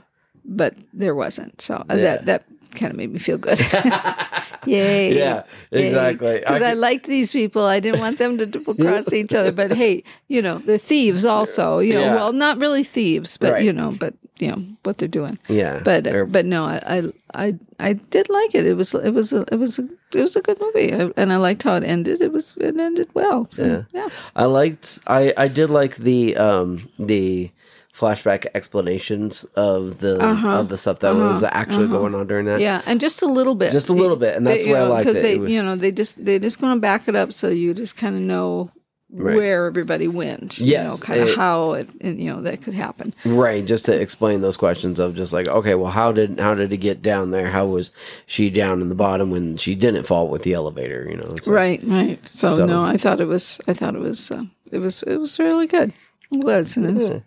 but 0.45 0.75
there 0.93 1.14
wasn't. 1.14 1.61
So 1.61 1.75
uh, 1.75 1.85
Yeah. 1.90 1.97
that 1.97 2.26
that 2.26 2.45
kind 2.75 2.90
of 2.93 2.97
made 2.97 3.11
me 3.12 3.19
feel 3.19 3.38
good. 3.38 3.59
Yay! 4.66 5.16
yeah, 5.16 5.45
exactly. 5.71 6.38
Because 6.38 6.62
I, 6.62 6.71
could- 6.71 6.78
liked 6.78 7.07
these 7.07 7.33
people. 7.33 7.64
I 7.64 7.81
didn't 7.81 8.00
want 8.00 8.19
them 8.19 8.37
to 8.38 8.47
double 8.47 8.75
cross 8.85 9.12
each 9.12 9.35
other. 9.35 9.52
But 9.52 9.73
hey, 9.73 10.02
you 10.28 10.43
know, 10.43 10.59
they're 10.59 10.78
thieves 10.78 11.25
also. 11.25 11.78
You 11.78 11.95
know, 11.95 12.00
Yeah. 12.00 12.14
well, 12.16 12.33
not 12.33 12.59
really 12.59 12.83
thieves, 12.85 13.38
but 13.38 13.52
Right. 13.52 13.64
you 13.64 13.73
know, 13.73 13.93
but 13.99 14.14
you 14.38 14.49
know 14.50 14.62
what 14.85 14.99
they're 14.99 15.09
doing. 15.09 15.38
yeah. 15.49 15.81
But 15.85 16.07
Or- 16.07 16.26
but 16.26 16.45
no, 16.47 16.64
I, 16.64 16.81
I 16.87 17.02
I 17.35 17.55
I 17.81 17.93
did 17.95 18.28
like 18.28 18.55
it. 18.55 18.66
It 18.66 18.75
was 18.76 18.95
it 18.95 19.11
was 19.14 19.33
a, 19.33 19.45
it 19.52 19.57
was 19.59 19.78
a, 19.78 19.88
it 20.14 20.21
was 20.21 20.37
a 20.37 20.43
good 20.43 20.61
movie, 20.61 20.93
I, 20.95 21.11
and 21.16 21.33
I 21.33 21.37
liked 21.37 21.62
how 21.62 21.75
it 21.76 21.85
ended. 21.85 22.21
It 22.21 22.33
was 22.33 22.57
it 22.61 22.76
ended 22.76 23.09
well. 23.14 23.47
So 23.50 23.64
Yeah. 23.64 23.83
yeah, 23.93 24.09
I 24.35 24.45
liked, 24.45 24.99
I, 25.07 25.33
I 25.37 25.49
did 25.49 25.71
like 25.71 25.97
the, 25.97 26.37
um, 26.37 26.88
the, 26.99 27.50
flashback 27.97 28.45
explanations 28.55 29.45
of 29.57 30.00
the 30.00 30.21
Uh-huh. 30.23 30.61
of 30.61 30.69
the 30.69 30.76
stuff 30.76 30.99
that 30.99 31.14
was 31.16 31.43
actually 31.43 31.88
going 31.88 32.14
on 32.14 32.26
during 32.26 32.45
that 32.45 32.61
yeah, 32.61 32.83
and 32.85 33.00
just 33.00 33.23
a 33.23 33.26
little 33.26 33.55
bit, 33.55 33.73
Just 33.73 33.88
a 33.88 33.95
little 33.95 34.16
bit, 34.16 34.37
and 34.37 34.47
that's 34.47 34.64
They- 34.64 34.71
why 34.73 34.81
I 34.81 34.83
liked 34.85 35.09
it. 35.09 35.14
they 35.14 35.33
It 35.37 35.40
was- 35.40 35.50
you 35.50 35.62
know 35.62 35.76
they 35.76 35.93
just 35.93 36.23
they 36.23 36.38
just 36.38 36.61
going 36.61 36.75
to 36.76 36.81
back 36.81 37.09
it 37.09 37.16
up 37.16 37.33
so 37.33 37.49
you 37.49 37.73
just 37.73 37.97
kind 37.97 38.14
of 38.14 38.21
know. 38.21 38.71
Right. 39.09 39.37
Where 39.37 39.67
everybody 39.67 40.09
went, 40.09 40.59
you 40.59 40.67
Yes, 40.67 41.01
know, 41.01 41.07
kind 41.07 41.21
of 41.23 41.29
it- 41.29 41.37
how 41.37 41.73
it, 41.75 41.89
and, 42.01 42.21
you 42.21 42.29
know, 42.29 42.43
that 42.43 42.61
could 42.61 42.75
happen. 42.75 43.15
Right, 43.25 43.65
just 43.65 43.85
to 43.85 43.93
explain 43.99 44.41
those 44.41 44.57
questions 44.57 44.99
of 44.99 45.15
just 45.15 45.33
like, 45.33 45.47
okay, 45.47 45.77
well, 45.77 45.93
how 45.93 46.11
did 46.11 46.41
how 46.41 46.57
did 46.57 46.73
it 46.73 46.79
get 46.79 47.03
down 47.03 47.31
there? 47.31 47.51
How 47.51 47.67
was 47.67 47.93
she 48.27 48.51
down 48.51 48.83
in 48.83 48.89
the 48.89 48.97
bottom 48.97 49.31
when 49.31 49.57
she 49.59 49.77
didn't 49.77 50.09
fall 50.09 50.27
with 50.29 50.43
the 50.43 50.55
elevator? 50.55 51.07
You 51.09 51.19
know, 51.19 51.35
Right, 51.47 51.81
right. 51.85 52.19
So, 52.35 52.57
So- 52.57 52.67
no, 52.67 52.83
I 52.83 52.97
thought 52.97 53.21
it 53.21 53.27
was, 53.29 53.61
I 53.69 53.75
thought 53.75 53.95
it 53.95 54.01
was, 54.01 54.29
uh, 54.33 54.43
it 54.73 54.79
was, 54.81 55.05
it 55.05 55.17
was 55.19 55.39
really 55.39 55.69
good. 55.69 55.93
It 56.33 56.43
was, 56.43 56.77
and 56.77 56.87
it 56.87 56.95
was, 56.97 57.09
Yeah. 57.09 57.21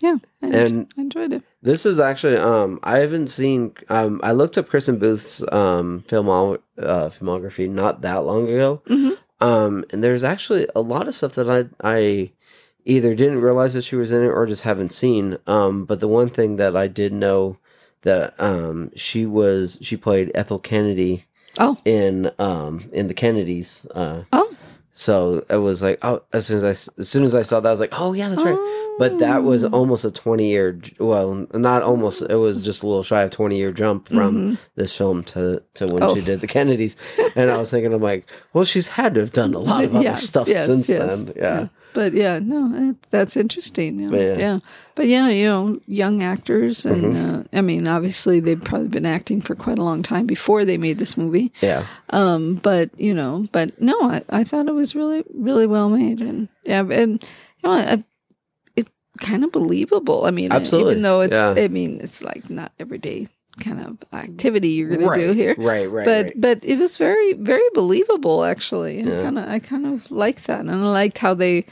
yeah, 0.00 0.16
I, 0.42 0.46
And 0.48 0.92
I 0.98 1.00
enjoyed 1.00 1.32
it. 1.32 1.44
This 1.62 1.86
is 1.86 2.00
actually 2.00 2.38
um 2.38 2.80
I 2.82 2.98
haven't 2.98 3.28
seen 3.28 3.72
um 3.88 4.20
I 4.24 4.32
looked 4.32 4.58
up 4.58 4.68
Kristin 4.68 4.98
Booth's 4.98 5.44
um 5.52 6.02
film 6.08 6.28
uh, 6.28 6.56
filmography 7.08 7.70
not 7.70 8.00
that 8.02 8.24
long 8.24 8.48
ago. 8.48 8.82
Mhm. 8.88 9.16
Um 9.42 9.84
and 9.90 10.02
there's 10.02 10.24
actually 10.24 10.66
a 10.74 10.80
lot 10.80 11.08
of 11.08 11.14
stuff 11.14 11.34
that 11.34 11.50
I 11.50 11.60
I 11.98 12.30
either 12.84 13.14
didn't 13.14 13.40
realize 13.40 13.74
that 13.74 13.84
she 13.84 13.96
was 13.96 14.10
in 14.12 14.22
it 14.22 14.28
or 14.28 14.46
just 14.46 14.62
haven't 14.62 14.92
seen. 14.92 15.38
Um 15.46 15.84
but 15.84 16.00
the 16.00 16.08
one 16.08 16.28
thing 16.28 16.56
that 16.56 16.74
I 16.76 16.86
did 16.86 17.12
know 17.12 17.58
that 18.02 18.34
um 18.40 18.90
she 18.96 19.26
was 19.26 19.78
she 19.82 19.96
played 19.96 20.30
Ethel 20.34 20.58
Kennedy 20.58 21.24
Oh, 21.58 21.76
in 21.84 22.30
um 22.38 22.88
in 22.92 23.08
the 23.08 23.14
Kennedys 23.14 23.86
uh 23.94 24.22
oh, 24.32 24.41
So 24.94 25.42
it 25.48 25.56
was 25.56 25.82
like, 25.82 25.98
oh, 26.02 26.22
as 26.34 26.46
soon 26.46 26.58
as 26.58 26.64
I 26.64 27.00
as 27.00 27.08
soon 27.08 27.24
as 27.24 27.34
I 27.34 27.40
saw 27.42 27.60
that, 27.60 27.68
I 27.68 27.72
was 27.72 27.80
like, 27.80 27.98
oh 27.98 28.12
yeah, 28.12 28.28
that's 28.28 28.42
right. 28.42 28.58
But 28.98 29.18
that 29.20 29.42
was 29.42 29.64
Oh. 29.64 29.68
almost 29.70 30.04
a 30.04 30.10
twenty 30.10 30.50
year, 30.50 30.78
well, 30.98 31.46
not 31.54 31.82
almost. 31.82 32.20
It 32.20 32.34
was 32.36 32.62
just 32.62 32.82
a 32.82 32.86
little 32.86 33.02
shy 33.02 33.22
of 33.22 33.30
twenty 33.30 33.56
year 33.56 33.72
jump 33.72 34.08
from 34.08 34.34
mm-hmm. 34.36 34.54
this 34.74 34.94
film 34.94 35.24
to 35.24 35.62
to 35.74 35.86
when 35.86 36.02
Oh. 36.02 36.14
she 36.14 36.20
did 36.20 36.40
the 36.42 36.46
Kennedys. 36.46 36.96
And 37.34 37.50
I 37.50 37.56
was 37.56 37.70
thinking, 37.70 37.92
I'm 37.94 38.02
like, 38.02 38.26
well, 38.52 38.64
she's 38.64 38.88
had 38.88 39.14
to 39.14 39.20
have 39.20 39.32
done 39.32 39.54
a 39.54 39.58
lot 39.58 39.84
of 39.84 39.90
other 39.96 40.04
Yes, 40.04 40.24
stuff 40.24 40.46
yes, 40.46 40.66
since 40.66 40.90
yes, 40.90 41.22
then. 41.22 41.32
Yeah. 41.36 41.68
But 41.94 42.14
yeah, 42.14 42.38
no, 42.38 42.68
that, 42.68 43.02
that's 43.10 43.36
interesting. 43.36 44.00
Yeah. 44.00 44.08
But 44.10 44.20
yeah. 44.20 44.36
yeah. 44.38 44.58
But 44.94 45.08
yeah, 45.08 45.28
you 45.28 45.44
know, 45.46 45.80
young 45.86 46.22
actors. 46.22 46.84
And 46.84 47.02
Mm-hmm. 47.02 47.40
uh, 47.40 47.42
I 47.52 47.60
mean, 47.60 47.88
obviously, 47.88 48.40
they've 48.40 48.62
probably 48.62 48.88
been 48.88 49.06
acting 49.06 49.40
for 49.40 49.54
quite 49.54 49.78
a 49.78 49.82
long 49.82 50.02
time 50.02 50.26
before 50.26 50.64
they 50.64 50.78
made 50.78 50.98
this 50.98 51.16
movie. 51.16 51.52
Yeah. 51.60 51.86
Um, 52.10 52.56
but, 52.56 52.90
you 52.98 53.14
know, 53.14 53.44
but 53.52 53.80
no, 53.80 53.98
I, 54.02 54.22
I 54.30 54.44
thought 54.44 54.68
it 54.68 54.74
was 54.74 54.94
really, 54.94 55.24
really 55.34 55.66
well 55.66 55.88
made. 55.88 56.20
And 56.20 56.48
yeah, 56.64 56.80
and, 56.80 57.22
you 57.22 57.28
know, 57.64 57.72
I, 57.72 58.04
it 58.76 58.88
kind 59.20 59.44
of 59.44 59.52
believable. 59.52 60.24
I 60.24 60.30
mean, 60.30 60.52
Absolutely, 60.52 60.92
even 60.92 61.02
though 61.02 61.20
it's, 61.22 61.34
yeah. 61.34 61.54
I 61.56 61.68
mean, 61.68 62.00
it's 62.00 62.22
like 62.22 62.48
not 62.50 62.72
everyday 62.78 63.28
kind 63.60 63.80
of 63.80 63.98
activity 64.12 64.70
you're 64.70 64.88
going 64.88 65.06
right. 65.06 65.16
to 65.20 65.26
do 65.28 65.32
here 65.32 65.54
Right. 65.58 65.90
Right. 65.90 66.04
but 66.04 66.24
right. 66.26 66.40
but 66.40 66.64
it 66.64 66.78
was 66.78 66.96
very 66.96 67.34
very 67.34 67.68
believable 67.74 68.44
actually. 68.44 69.00
I 69.02 69.22
kind 69.22 69.38
of 69.38 69.48
I 69.48 69.58
kind 69.58 69.86
of 69.86 70.10
liked 70.10 70.46
that, 70.46 70.60
and 70.60 70.70
I 70.70 70.74
liked 70.76 71.18
how 71.18 71.34
they 71.34 71.66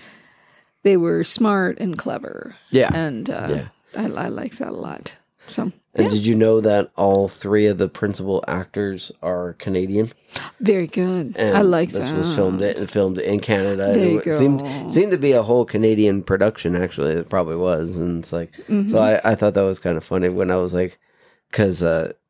they 0.83 0.97
were 0.97 1.25
smart 1.25 1.79
and 1.79 1.97
clever, 1.99 2.57
yeah. 2.71 2.91
and 2.95 3.29
uh, 3.31 3.47
Yeah. 3.51 3.69
I, 3.97 4.05
I 4.25 4.29
like 4.29 4.57
that 4.59 4.69
a 4.69 4.77
lot. 4.77 5.15
So 5.49 5.63
And 5.65 5.75
yeah, 6.07 6.09
did 6.11 6.25
you 6.27 6.35
know 6.37 6.61
that 6.61 6.91
all 6.97 7.27
three 7.29 7.67
of 7.67 7.77
the 7.79 7.89
principal 7.89 8.45
actors 8.47 9.11
are 9.23 9.55
Canadian? 9.55 10.13
very 10.61 10.87
good. 10.87 11.37
And 11.37 11.57
I 11.57 11.63
like 11.63 11.91
this 11.91 12.09
that. 12.09 12.17
was 12.17 12.35
filmed 12.35 12.63
it 12.63 12.77
and 12.77 12.89
filmed 12.89 13.19
in 13.19 13.41
Canada. 13.41 13.93
There 13.93 14.09
you 14.09 14.21
it 14.21 14.33
seemed 14.33 14.61
go. 14.61 14.89
seemed 14.89 15.11
to 15.11 15.19
be 15.19 15.33
a 15.33 15.43
whole 15.43 15.65
Canadian 15.65 16.23
production. 16.23 16.77
Actually, 16.77 17.13
it 17.15 17.29
probably 17.29 17.57
was, 17.57 17.97
and 17.99 18.21
it's 18.21 18.33
like 18.33 18.53
Mhm. 18.69 18.91
so. 18.91 18.99
I, 18.99 19.21
I 19.33 19.35
thought 19.35 19.55
that 19.55 19.63
was 19.63 19.81
kind 19.81 19.97
of 19.97 20.05
funny 20.05 20.29
when 20.29 20.51
I 20.53 20.57
was 20.57 20.73
like, 20.73 20.99
because 21.51 21.83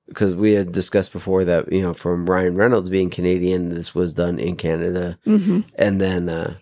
because 0.09 0.35
we 0.35 0.53
had 0.53 0.73
discussed 0.73 1.13
before 1.13 1.45
that 1.45 1.73
you 1.73 1.83
know 1.83 1.95
from 1.95 2.29
Ryan 2.29 2.57
Reynolds 2.57 2.91
being 2.91 3.11
Canadian, 3.11 3.71
this 3.75 3.95
was 3.95 4.13
done 4.15 4.39
in 4.39 4.57
Canada, 4.57 5.19
Mhm. 5.27 5.65
and 5.77 6.01
then. 6.01 6.29
uh 6.29 6.55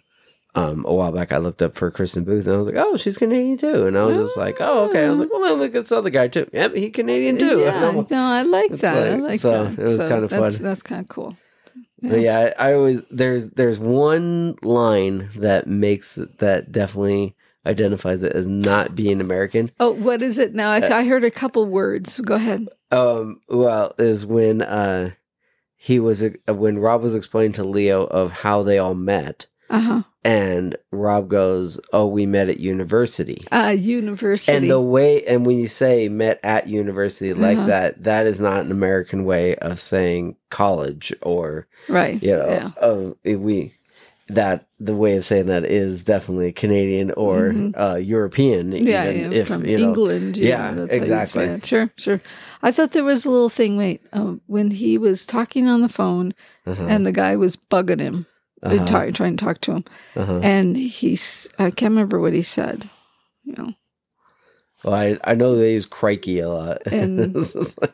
um, 0.54 0.84
a 0.88 0.94
while 0.94 1.12
back, 1.12 1.30
I 1.30 1.36
looked 1.38 1.62
up 1.62 1.76
for 1.76 1.88
Kristin 1.92 2.24
Booth, 2.24 2.46
and 2.46 2.54
I 2.54 2.58
was 2.58 2.66
like, 2.66 2.74
"Oh, 2.84 2.96
she's 2.96 3.16
Canadian 3.18 3.58
too." 3.58 3.86
And 3.86 3.96
I 3.96 4.04
was 4.06 4.16
just 4.16 4.36
like, 4.36 4.56
"Oh, 4.60 4.86
okay." 4.88 5.04
I 5.06 5.10
was 5.10 5.20
like, 5.20 5.30
"Well, 5.30 5.42
then 5.42 5.52
look 5.58 5.68
at 5.68 5.82
this 5.82 5.92
other 5.92 6.10
guy 6.10 6.26
too. 6.26 6.48
Yep, 6.52 6.74
he 6.74 6.90
Canadian 6.90 7.38
too." 7.38 7.60
Yeah, 7.60 7.90
like, 7.90 8.10
no, 8.10 8.16
I 8.20 8.42
like 8.42 8.70
that. 8.78 8.96
I 8.96 9.10
like- 9.16 9.22
like 9.22 9.40
so 9.40 9.64
that. 9.66 9.78
it 9.78 9.82
was 9.82 9.98
kinda 9.98 10.26
that's, 10.26 10.56
fun. 10.56 10.64
That's 10.64 10.82
kind 10.82 11.02
of 11.02 11.08
cool. 11.08 11.36
But 12.02 12.20
yeah, 12.20 12.52
I, 12.58 12.70
I 12.70 12.74
always 12.74 13.02
there's 13.10 13.50
there's 13.50 13.78
one 13.78 14.56
line 14.62 15.28
that 15.36 15.68
makes 15.68 16.16
that 16.38 16.72
definitely 16.72 17.36
identifies 17.68 18.22
it 18.22 18.32
as 18.32 18.48
not 18.48 18.94
being 18.96 19.20
American. 19.20 19.70
Oh, 19.78 19.90
what 19.92 20.22
is 20.22 20.38
it 20.38 20.54
now? 20.54 20.72
I, 20.72 20.80
th- 20.80 20.90
I 20.92 21.04
heard 21.04 21.22
a 21.24 21.30
couple 21.30 21.66
words. 21.66 22.18
Go 22.20 22.34
ahead. 22.34 22.66
Um, 22.90 23.40
well, 23.48 23.94
is 23.98 24.24
when 24.26 24.62
uh 24.62 25.10
he 25.76 26.00
was 26.00 26.24
uh, 26.24 26.30
when 26.54 26.78
Rob 26.78 27.02
was 27.02 27.14
explaining 27.14 27.52
to 27.52 27.64
Leo 27.64 28.04
of 28.04 28.32
how 28.32 28.62
they 28.64 28.78
all 28.78 28.94
met, 28.96 29.46
Uh 29.70 29.80
huh. 29.80 30.02
and 30.24 30.74
Rob 30.90 31.28
goes, 31.28 31.78
"Oh, 31.92 32.06
we 32.06 32.26
met 32.26 32.48
at 32.48 32.58
university." 32.58 33.46
Uh, 33.52 33.76
university. 33.78 34.56
And 34.56 34.68
the 34.70 34.80
way, 34.80 35.24
and 35.26 35.46
when 35.46 35.58
you 35.58 35.68
say 35.68 36.08
met 36.08 36.40
at 36.42 36.66
university 36.66 37.32
like 37.34 37.58
Uh-huh. 37.58 37.66
that, 37.68 38.02
that 38.04 38.26
is 38.26 38.40
not 38.40 38.62
an 38.64 38.72
American 38.72 39.24
way 39.24 39.54
of 39.56 39.78
saying 39.80 40.34
college 40.50 41.12
or 41.22 41.68
right. 41.88 42.20
you 42.22 42.32
know, 42.36 42.48
Yeah. 42.48 42.70
of 42.80 43.14
we 43.24 43.74
that 44.28 44.68
the 44.78 44.94
way 44.94 45.16
of 45.16 45.24
saying 45.24 45.46
that 45.46 45.64
is 45.64 46.04
definitely 46.04 46.52
Canadian 46.52 47.10
or 47.12 47.50
Mhm. 47.50 47.74
uh, 47.80 47.96
European. 47.96 48.72
Yeah, 48.72 49.10
even 49.10 49.32
yeah, 49.32 49.38
if 49.38 49.48
from 49.48 49.64
you 49.64 49.78
know, 49.78 49.84
England. 49.88 50.36
yeah, 50.36 50.72
that's 50.72 50.94
exactly. 50.94 51.60
Sure, 51.64 51.90
sure. 51.96 52.20
I 52.62 52.70
thought 52.72 52.92
there 52.92 53.04
was 53.04 53.24
a 53.24 53.30
little 53.30 53.48
thing. 53.48 53.76
Wait, 53.78 54.02
um, 54.12 54.40
when 54.46 54.70
he 54.70 54.98
was 54.98 55.24
talking 55.24 55.66
on 55.66 55.80
the 55.80 55.88
phone 55.88 56.34
uh-huh, 56.66 56.84
and 56.88 57.06
the 57.06 57.12
guy 57.12 57.36
was 57.36 57.56
bugging 57.56 58.00
him, 58.00 58.26
uh 58.62 58.68
uh-huh, 58.68 58.86
try- 58.86 59.10
trying 59.10 59.36
to 59.36 59.44
talk 59.44 59.60
to 59.62 59.72
him, 59.72 59.84
uh-huh. 60.14 60.40
and 60.42 60.76
he's 60.76 61.48
I 61.58 61.70
can't 61.70 61.92
remember 61.92 62.20
what 62.20 62.34
he 62.34 62.42
said. 62.42 62.88
You 63.44 63.54
know, 63.56 63.72
Well, 64.84 64.94
I 64.94 65.18
I 65.24 65.34
know 65.34 65.56
they 65.56 65.72
use 65.72 65.86
crikey 65.86 66.40
a 66.40 66.50
lot. 66.50 66.82
And 66.92 67.34
like- 67.34 67.54
but 67.78 67.92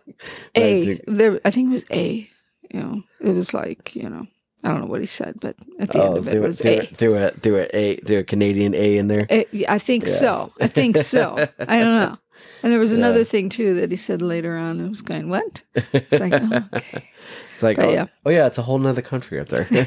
I 0.57 0.61
A. 0.61 0.87
think- 0.87 1.05
There, 1.07 1.41
I 1.45 1.51
think 1.51 1.69
it 1.69 1.73
was 1.73 1.85
A. 1.93 2.29
You 2.73 2.81
know, 2.81 3.03
it 3.21 3.33
was 3.35 3.55
like 3.55 3.95
you 3.95 4.09
know, 4.11 4.27
I 4.65 4.69
don't 4.69 4.81
know 4.81 4.87
what 4.87 5.01
he 5.03 5.07
said, 5.07 5.37
but 5.41 5.57
at 5.79 5.93
the 5.93 6.03
end 6.03 6.15
oh, 6.15 6.17
of 6.17 6.27
it, 6.29 6.35
it 6.37 6.41
was 6.41 6.59
threw, 6.61 6.71
A. 6.73 6.87
threw 6.87 7.15
it, 7.17 7.43
threw 7.43 7.57
it, 7.57 7.71
a, 7.75 7.97
threw 7.97 8.19
a 8.19 8.25
Canadian 8.25 8.75
A 8.75 8.97
in 8.97 9.09
there. 9.09 9.27
A- 9.31 9.47
I 9.69 9.79
think 9.79 10.05
Yeah. 10.07 10.13
so. 10.13 10.53
I 10.61 10.67
think 10.69 10.97
so. 10.97 11.37
I 11.59 11.79
don't 11.79 11.95
know. 11.97 12.17
And 12.63 12.73
there 12.73 12.81
was 12.81 12.91
Yeah. 12.93 12.99
another 12.99 13.25
thing 13.25 13.51
too 13.51 13.75
that 13.75 13.91
he 13.91 13.97
said 13.97 14.23
later 14.23 14.57
on. 14.57 14.81
It 14.81 14.89
was 14.89 15.03
going, 15.03 15.29
"What?" 15.29 15.63
It's 15.75 16.19
like, 16.19 16.33
oh, 16.33 16.63
okay. 16.75 17.05
It's 17.53 17.63
like, 17.63 17.77
But 17.77 17.89
oh, 17.89 17.93
yeah. 17.93 18.07
oh 18.25 18.31
yeah, 18.31 18.47
it's 18.47 18.57
a 18.59 18.63
whole 18.63 18.79
nother 18.79 19.03
country 19.03 19.39
up 19.39 19.49
there. 19.49 19.69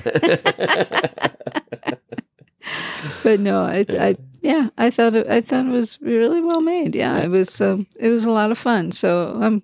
but 3.23 3.39
no, 3.39 3.63
I, 3.63 3.85
I, 3.89 4.15
yeah, 4.41 4.69
I 4.77 4.89
thought 4.89 5.15
it, 5.15 5.27
I 5.27 5.41
thought 5.41 5.65
it 5.65 5.71
was 5.71 5.99
really 6.01 6.41
well 6.41 6.61
made. 6.61 6.95
Yeah, 6.95 7.17
it 7.19 7.29
was, 7.29 7.59
um, 7.61 7.87
it 7.99 8.09
was 8.09 8.25
a 8.25 8.31
lot 8.31 8.51
of 8.51 8.57
fun. 8.57 8.91
So, 8.91 9.37
um, 9.41 9.63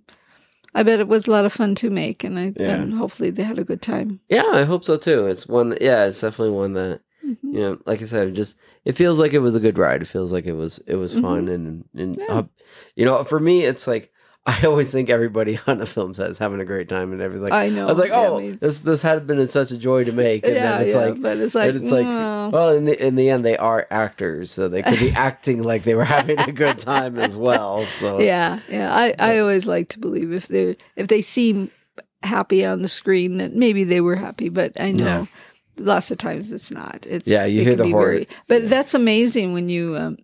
I 0.76 0.84
bet 0.84 1.00
it 1.00 1.08
was 1.08 1.28
a 1.28 1.32
lot 1.32 1.46
of 1.46 1.54
fun 1.54 1.76
to 1.76 1.90
make, 1.90 2.24
and 2.24 2.38
I, 2.40 2.54
Yeah. 2.58 2.82
and 2.82 2.94
hopefully 2.94 3.30
they 3.30 3.44
had 3.44 3.60
a 3.60 3.64
good 3.64 3.82
time. 3.82 4.20
yeah, 4.30 4.46
I 4.54 4.64
hope 4.64 4.84
so 4.84 4.98
too. 4.98 5.28
It's 5.28 5.48
one, 5.48 5.70
that, 5.70 5.82
yeah, 5.82 6.06
it's 6.06 6.22
definitely 6.22 6.56
one 6.56 6.74
that 6.74 7.02
Mhm. 7.26 7.54
you 7.54 7.60
know, 7.62 7.78
like 7.86 8.02
I 8.02 8.06
said, 8.06 8.34
just 8.36 8.58
it 8.84 8.94
feels 8.94 9.18
like 9.20 9.34
it 9.34 9.40
was 9.40 9.56
a 9.56 9.60
good 9.62 9.78
ride. 9.78 10.02
It 10.02 10.08
feels 10.08 10.34
like 10.34 10.46
it 10.46 10.54
was 10.54 10.80
it 10.88 10.96
was 10.96 11.18
fun 11.18 11.48
and 11.48 11.86
and 11.96 12.18
Yeah. 12.18 12.40
uh, 12.40 12.44
you 12.96 13.06
know, 13.06 13.24
for 13.24 13.40
me, 13.40 13.64
it's 13.66 13.88
like 13.88 14.12
I 14.46 14.66
always 14.66 14.92
think 14.92 15.10
everybody 15.10 15.58
on 15.68 15.80
a 15.80 15.86
film 15.86 16.14
set 16.14 16.30
is 16.30 16.38
having 16.38 16.60
a 16.60 16.66
great 16.66 16.90
time, 16.90 17.14
and 17.14 17.22
everybody's 17.22 17.50
like, 17.50 17.54
I 17.54 17.70
know. 17.70 17.84
I 17.86 17.90
was 17.90 17.98
like, 17.98 18.12
oh, 18.12 18.40
me- 18.40 18.52
this 18.52 18.82
this 18.82 19.02
had 19.02 19.26
been 19.26 19.48
such 19.48 19.72
a 19.72 19.78
joy 19.78 20.04
to 20.04 20.12
make, 20.12 20.44
and 20.46 20.54
yeah, 20.56 20.72
then 20.74 20.82
it's 20.82 20.96
yeah, 20.96 21.02
like. 21.06 21.22
but 21.22 21.38
it's 21.38 21.56
like, 21.56 21.70
and 21.70 21.78
it's 21.78 21.92
like, 21.92 22.06
well, 22.06 22.52
well, 22.52 22.70
in 22.72 22.84
the 22.86 23.06
in 23.08 23.16
the 23.16 23.30
end, 23.30 23.46
they 23.46 23.56
are 23.56 23.88
actors, 23.90 24.52
so 24.52 24.68
they 24.68 24.84
could 24.84 25.00
be 25.00 25.12
acting 25.16 25.64
like 25.64 25.84
they 25.84 25.96
were 25.96 26.04
having 26.04 26.40
a 26.40 26.52
good 26.52 26.78
time 26.78 27.18
as 27.18 27.38
well. 27.48 27.86
So 27.86 28.20
yeah, 28.20 28.60
yeah. 28.68 28.94
I, 28.94 29.16
I 29.18 29.40
always 29.40 29.66
like 29.66 29.88
to 29.90 30.00
believe 30.00 30.34
if 30.34 30.48
they 30.50 30.76
if 30.98 31.08
they 31.08 31.22
seem 31.22 31.72
happy 32.22 32.66
on 32.66 32.80
the 32.80 32.88
screen 32.90 33.38
that 33.38 33.56
maybe 33.56 33.86
they 33.86 34.02
were 34.02 34.16
happy, 34.18 34.50
but 34.50 34.74
I 34.80 34.92
know 34.92 35.06
Yeah. 35.06 35.26
lots 35.78 36.12
of 36.12 36.18
times 36.18 36.52
it's 36.52 36.70
not. 36.72 37.06
It's 37.08 37.28
Yeah, 37.30 37.46
you 37.46 37.62
it 37.62 37.64
hear 37.64 37.72
can 37.72 37.78
the 37.78 37.84
be 37.86 37.92
horror- 37.92 38.24
but 38.48 38.70
that's 38.70 38.94
amazing 38.94 39.54
when 39.54 39.70
you 39.70 39.96
um, 39.96 40.18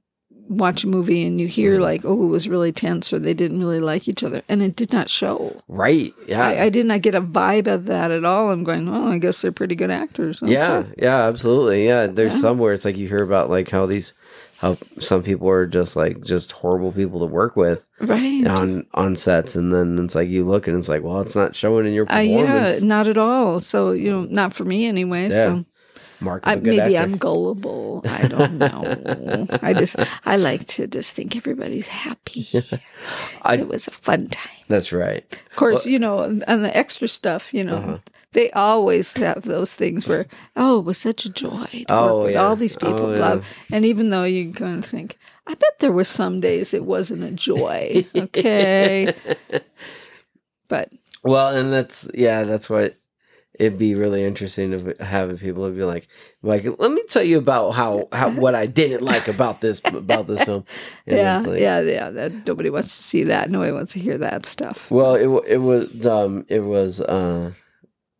watch 0.49 0.83
a 0.83 0.87
movie 0.87 1.25
and 1.25 1.39
you 1.39 1.47
hear 1.47 1.73
Mm-hmm. 1.75 1.83
like, 1.83 2.01
oh, 2.05 2.23
it 2.23 2.27
was 2.27 2.47
really 2.49 2.71
tense 2.71 3.13
or 3.13 3.19
they 3.19 3.33
didn't 3.33 3.59
really 3.59 3.79
like 3.79 4.07
each 4.07 4.23
other, 4.23 4.41
and 4.49 4.61
it 4.61 4.75
did 4.75 4.91
not 4.91 5.09
show. 5.09 5.61
right, 5.67 6.13
yeah, 6.27 6.45
I, 6.45 6.63
I 6.65 6.69
did 6.69 6.85
not 6.87 7.01
get 7.01 7.15
a 7.15 7.21
vibe 7.21 7.67
of 7.67 7.85
that 7.85 8.11
at 8.11 8.25
all. 8.25 8.49
I'm 8.51 8.63
going, 8.63 8.89
oh, 8.89 9.07
I 9.11 9.17
guess 9.19 9.41
they're 9.41 9.51
pretty 9.51 9.75
good 9.75 9.91
actors. 9.91 10.41
Okay. 10.43 10.53
Yeah, 10.53 10.83
yeah, 10.97 11.27
absolutely. 11.27 11.85
Yeah, 11.85 12.07
there's 12.07 12.33
Yeah. 12.33 12.39
somewhere 12.41 12.73
it's 12.73 12.85
like 12.85 12.97
you 12.97 13.07
hear 13.07 13.23
about 13.23 13.49
like 13.49 13.69
how 13.69 13.85
these 13.85 14.13
how 14.57 14.75
some 14.99 15.23
people 15.23 15.47
are 15.47 15.65
just 15.65 15.95
like 15.95 16.21
just 16.21 16.51
horrible 16.51 16.91
people 16.91 17.19
to 17.21 17.25
work 17.25 17.55
with 17.55 17.85
right. 18.01 18.45
on 18.45 18.85
on 18.93 19.15
sets 19.15 19.55
and 19.55 19.73
then 19.73 19.97
it's 20.03 20.15
like 20.15 20.27
you 20.27 20.45
look 20.45 20.67
and 20.67 20.75
it's 20.77 20.89
like, 20.89 21.01
well, 21.01 21.21
it's 21.21 21.35
not 21.35 21.55
showing 21.55 21.85
in 21.87 21.93
your 21.93 22.11
Uh, 22.11 22.19
yeah, 22.19 22.77
not 22.81 23.07
at 23.07 23.17
all. 23.17 23.61
So 23.61 23.91
you 23.91 24.11
know, 24.11 24.23
not 24.29 24.53
for 24.53 24.65
me 24.65 24.85
anyway. 24.85 25.29
Yeah. 25.29 25.43
So 25.45 25.65
Mark 26.21 26.43
I, 26.45 26.53
is 26.53 26.57
a 26.57 26.61
good 26.61 26.77
maybe 26.77 26.97
actor. 26.97 27.11
I'm 27.11 27.17
gullible. 27.17 28.01
I 28.07 28.27
don't 28.27 28.57
know. 28.57 29.47
I 29.61 29.73
just 29.73 29.95
I 30.25 30.35
like 30.37 30.65
to 30.67 30.87
just 30.87 31.15
think 31.15 31.35
everybody's 31.35 31.87
happy. 31.87 32.47
I- 33.43 33.55
it 33.57 33.67
was 33.67 33.87
a 33.87 33.91
fun 33.91 34.27
time. 34.27 34.51
That's 34.67 34.91
right. 34.93 35.23
Of 35.49 35.55
course, 35.55 35.85
you 35.85 35.97
know, 35.99 36.19
and 36.47 36.63
the 36.65 36.75
extra 36.77 37.07
stuff, 37.07 37.53
you 37.53 37.63
know, 37.63 37.77
Uh-huh. 37.77 37.97
they 38.33 38.51
always 38.51 39.13
have 39.17 39.43
those 39.43 39.73
things 39.73 40.07
where, 40.07 40.27
oh, 40.55 40.79
it 40.79 40.85
was 40.85 40.97
such 40.97 41.25
a 41.25 41.29
joy 41.29 41.65
to 41.65 41.85
Oh, 41.89 42.17
work 42.17 42.25
with 42.25 42.33
yeah. 42.35 42.43
all 42.43 42.55
these 42.55 42.75
people. 42.77 43.07
Oh, 43.07 43.15
blah. 43.15 43.33
yeah. 43.35 43.41
And 43.71 43.85
even 43.85 44.11
though 44.11 44.25
you 44.25 44.53
kind 44.53 44.77
of 44.77 44.85
think, 44.85 45.17
I 45.47 45.55
bet 45.55 45.79
there 45.79 45.91
were 45.91 46.03
some 46.03 46.39
days 46.39 46.73
it 46.75 46.85
wasn't 46.85 47.23
a 47.23 47.31
joy. 47.31 48.05
Okay. 48.15 49.15
but 50.67 50.91
Well, 51.23 51.55
and 51.55 51.73
that's 51.73 52.09
yeah, 52.13 52.43
that's 52.43 52.69
what 52.69 52.95
it'd 53.59 53.77
be 53.77 53.93
really 53.93 54.23
interesting 54.23 54.71
to 54.71 55.03
having 55.03 55.37
people 55.37 55.63
would 55.63 55.75
be 55.75 55.83
like, 55.83 56.07
like, 56.41 56.63
let 56.79 56.91
me 56.91 57.03
tell 57.09 57.21
you 57.23 57.37
about 57.37 57.71
how, 57.71 58.07
how 58.13 58.29
what 58.31 58.55
I 58.55 58.65
didn't 58.65 59.01
like 59.03 59.27
about 59.27 59.59
this 59.61 59.81
about 59.85 60.25
this 60.27 60.41
film. 60.43 60.65
And 61.05 61.17
yeah, 61.17 61.37
like- 61.45 61.59
yeah, 61.59 61.81
yeah. 61.81 62.09
That 62.09 62.47
nobody 62.47 62.69
wants 62.69 62.95
to 62.97 63.03
see 63.03 63.23
that. 63.25 63.51
Nobody 63.51 63.71
wants 63.73 63.93
to 63.93 63.99
hear 63.99 64.17
that 64.17 64.45
stuff. 64.45 64.89
Well, 64.89 65.15
it 65.15 65.27
it 65.55 65.57
was 65.57 66.05
um 66.07 66.45
it 66.47 66.61
was 66.61 67.01
uh 67.01 67.51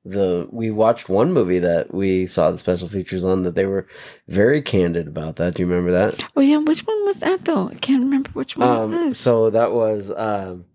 the 0.05 0.47
we 0.51 0.71
watched 0.71 1.09
one 1.09 1.33
movie 1.33 1.59
that 1.59 1.93
we 1.93 2.25
saw 2.25 2.51
the 2.51 2.57
special 2.57 2.87
features 2.87 3.23
on 3.25 3.43
that 3.43 3.55
they 3.55 3.65
were 3.65 3.85
very 4.27 4.61
candid 4.61 5.07
about 5.07 5.35
that. 5.37 5.55
Do 5.55 5.63
you 5.63 5.67
remember 5.69 5.91
that? 5.91 6.23
Oh 6.35 6.41
yeah, 6.41 6.57
which 6.57 6.81
one 6.87 7.05
was 7.05 7.17
that 7.19 7.43
though? 7.45 7.69
I 7.69 7.75
can't 7.75 8.01
remember 8.03 8.29
which 8.31 8.57
one 8.57 8.67
it 8.67 8.71
Um 8.71 9.07
was. 9.07 9.17
so 9.19 9.49
that 9.49 9.71
was 9.71 10.11
um 10.15 10.65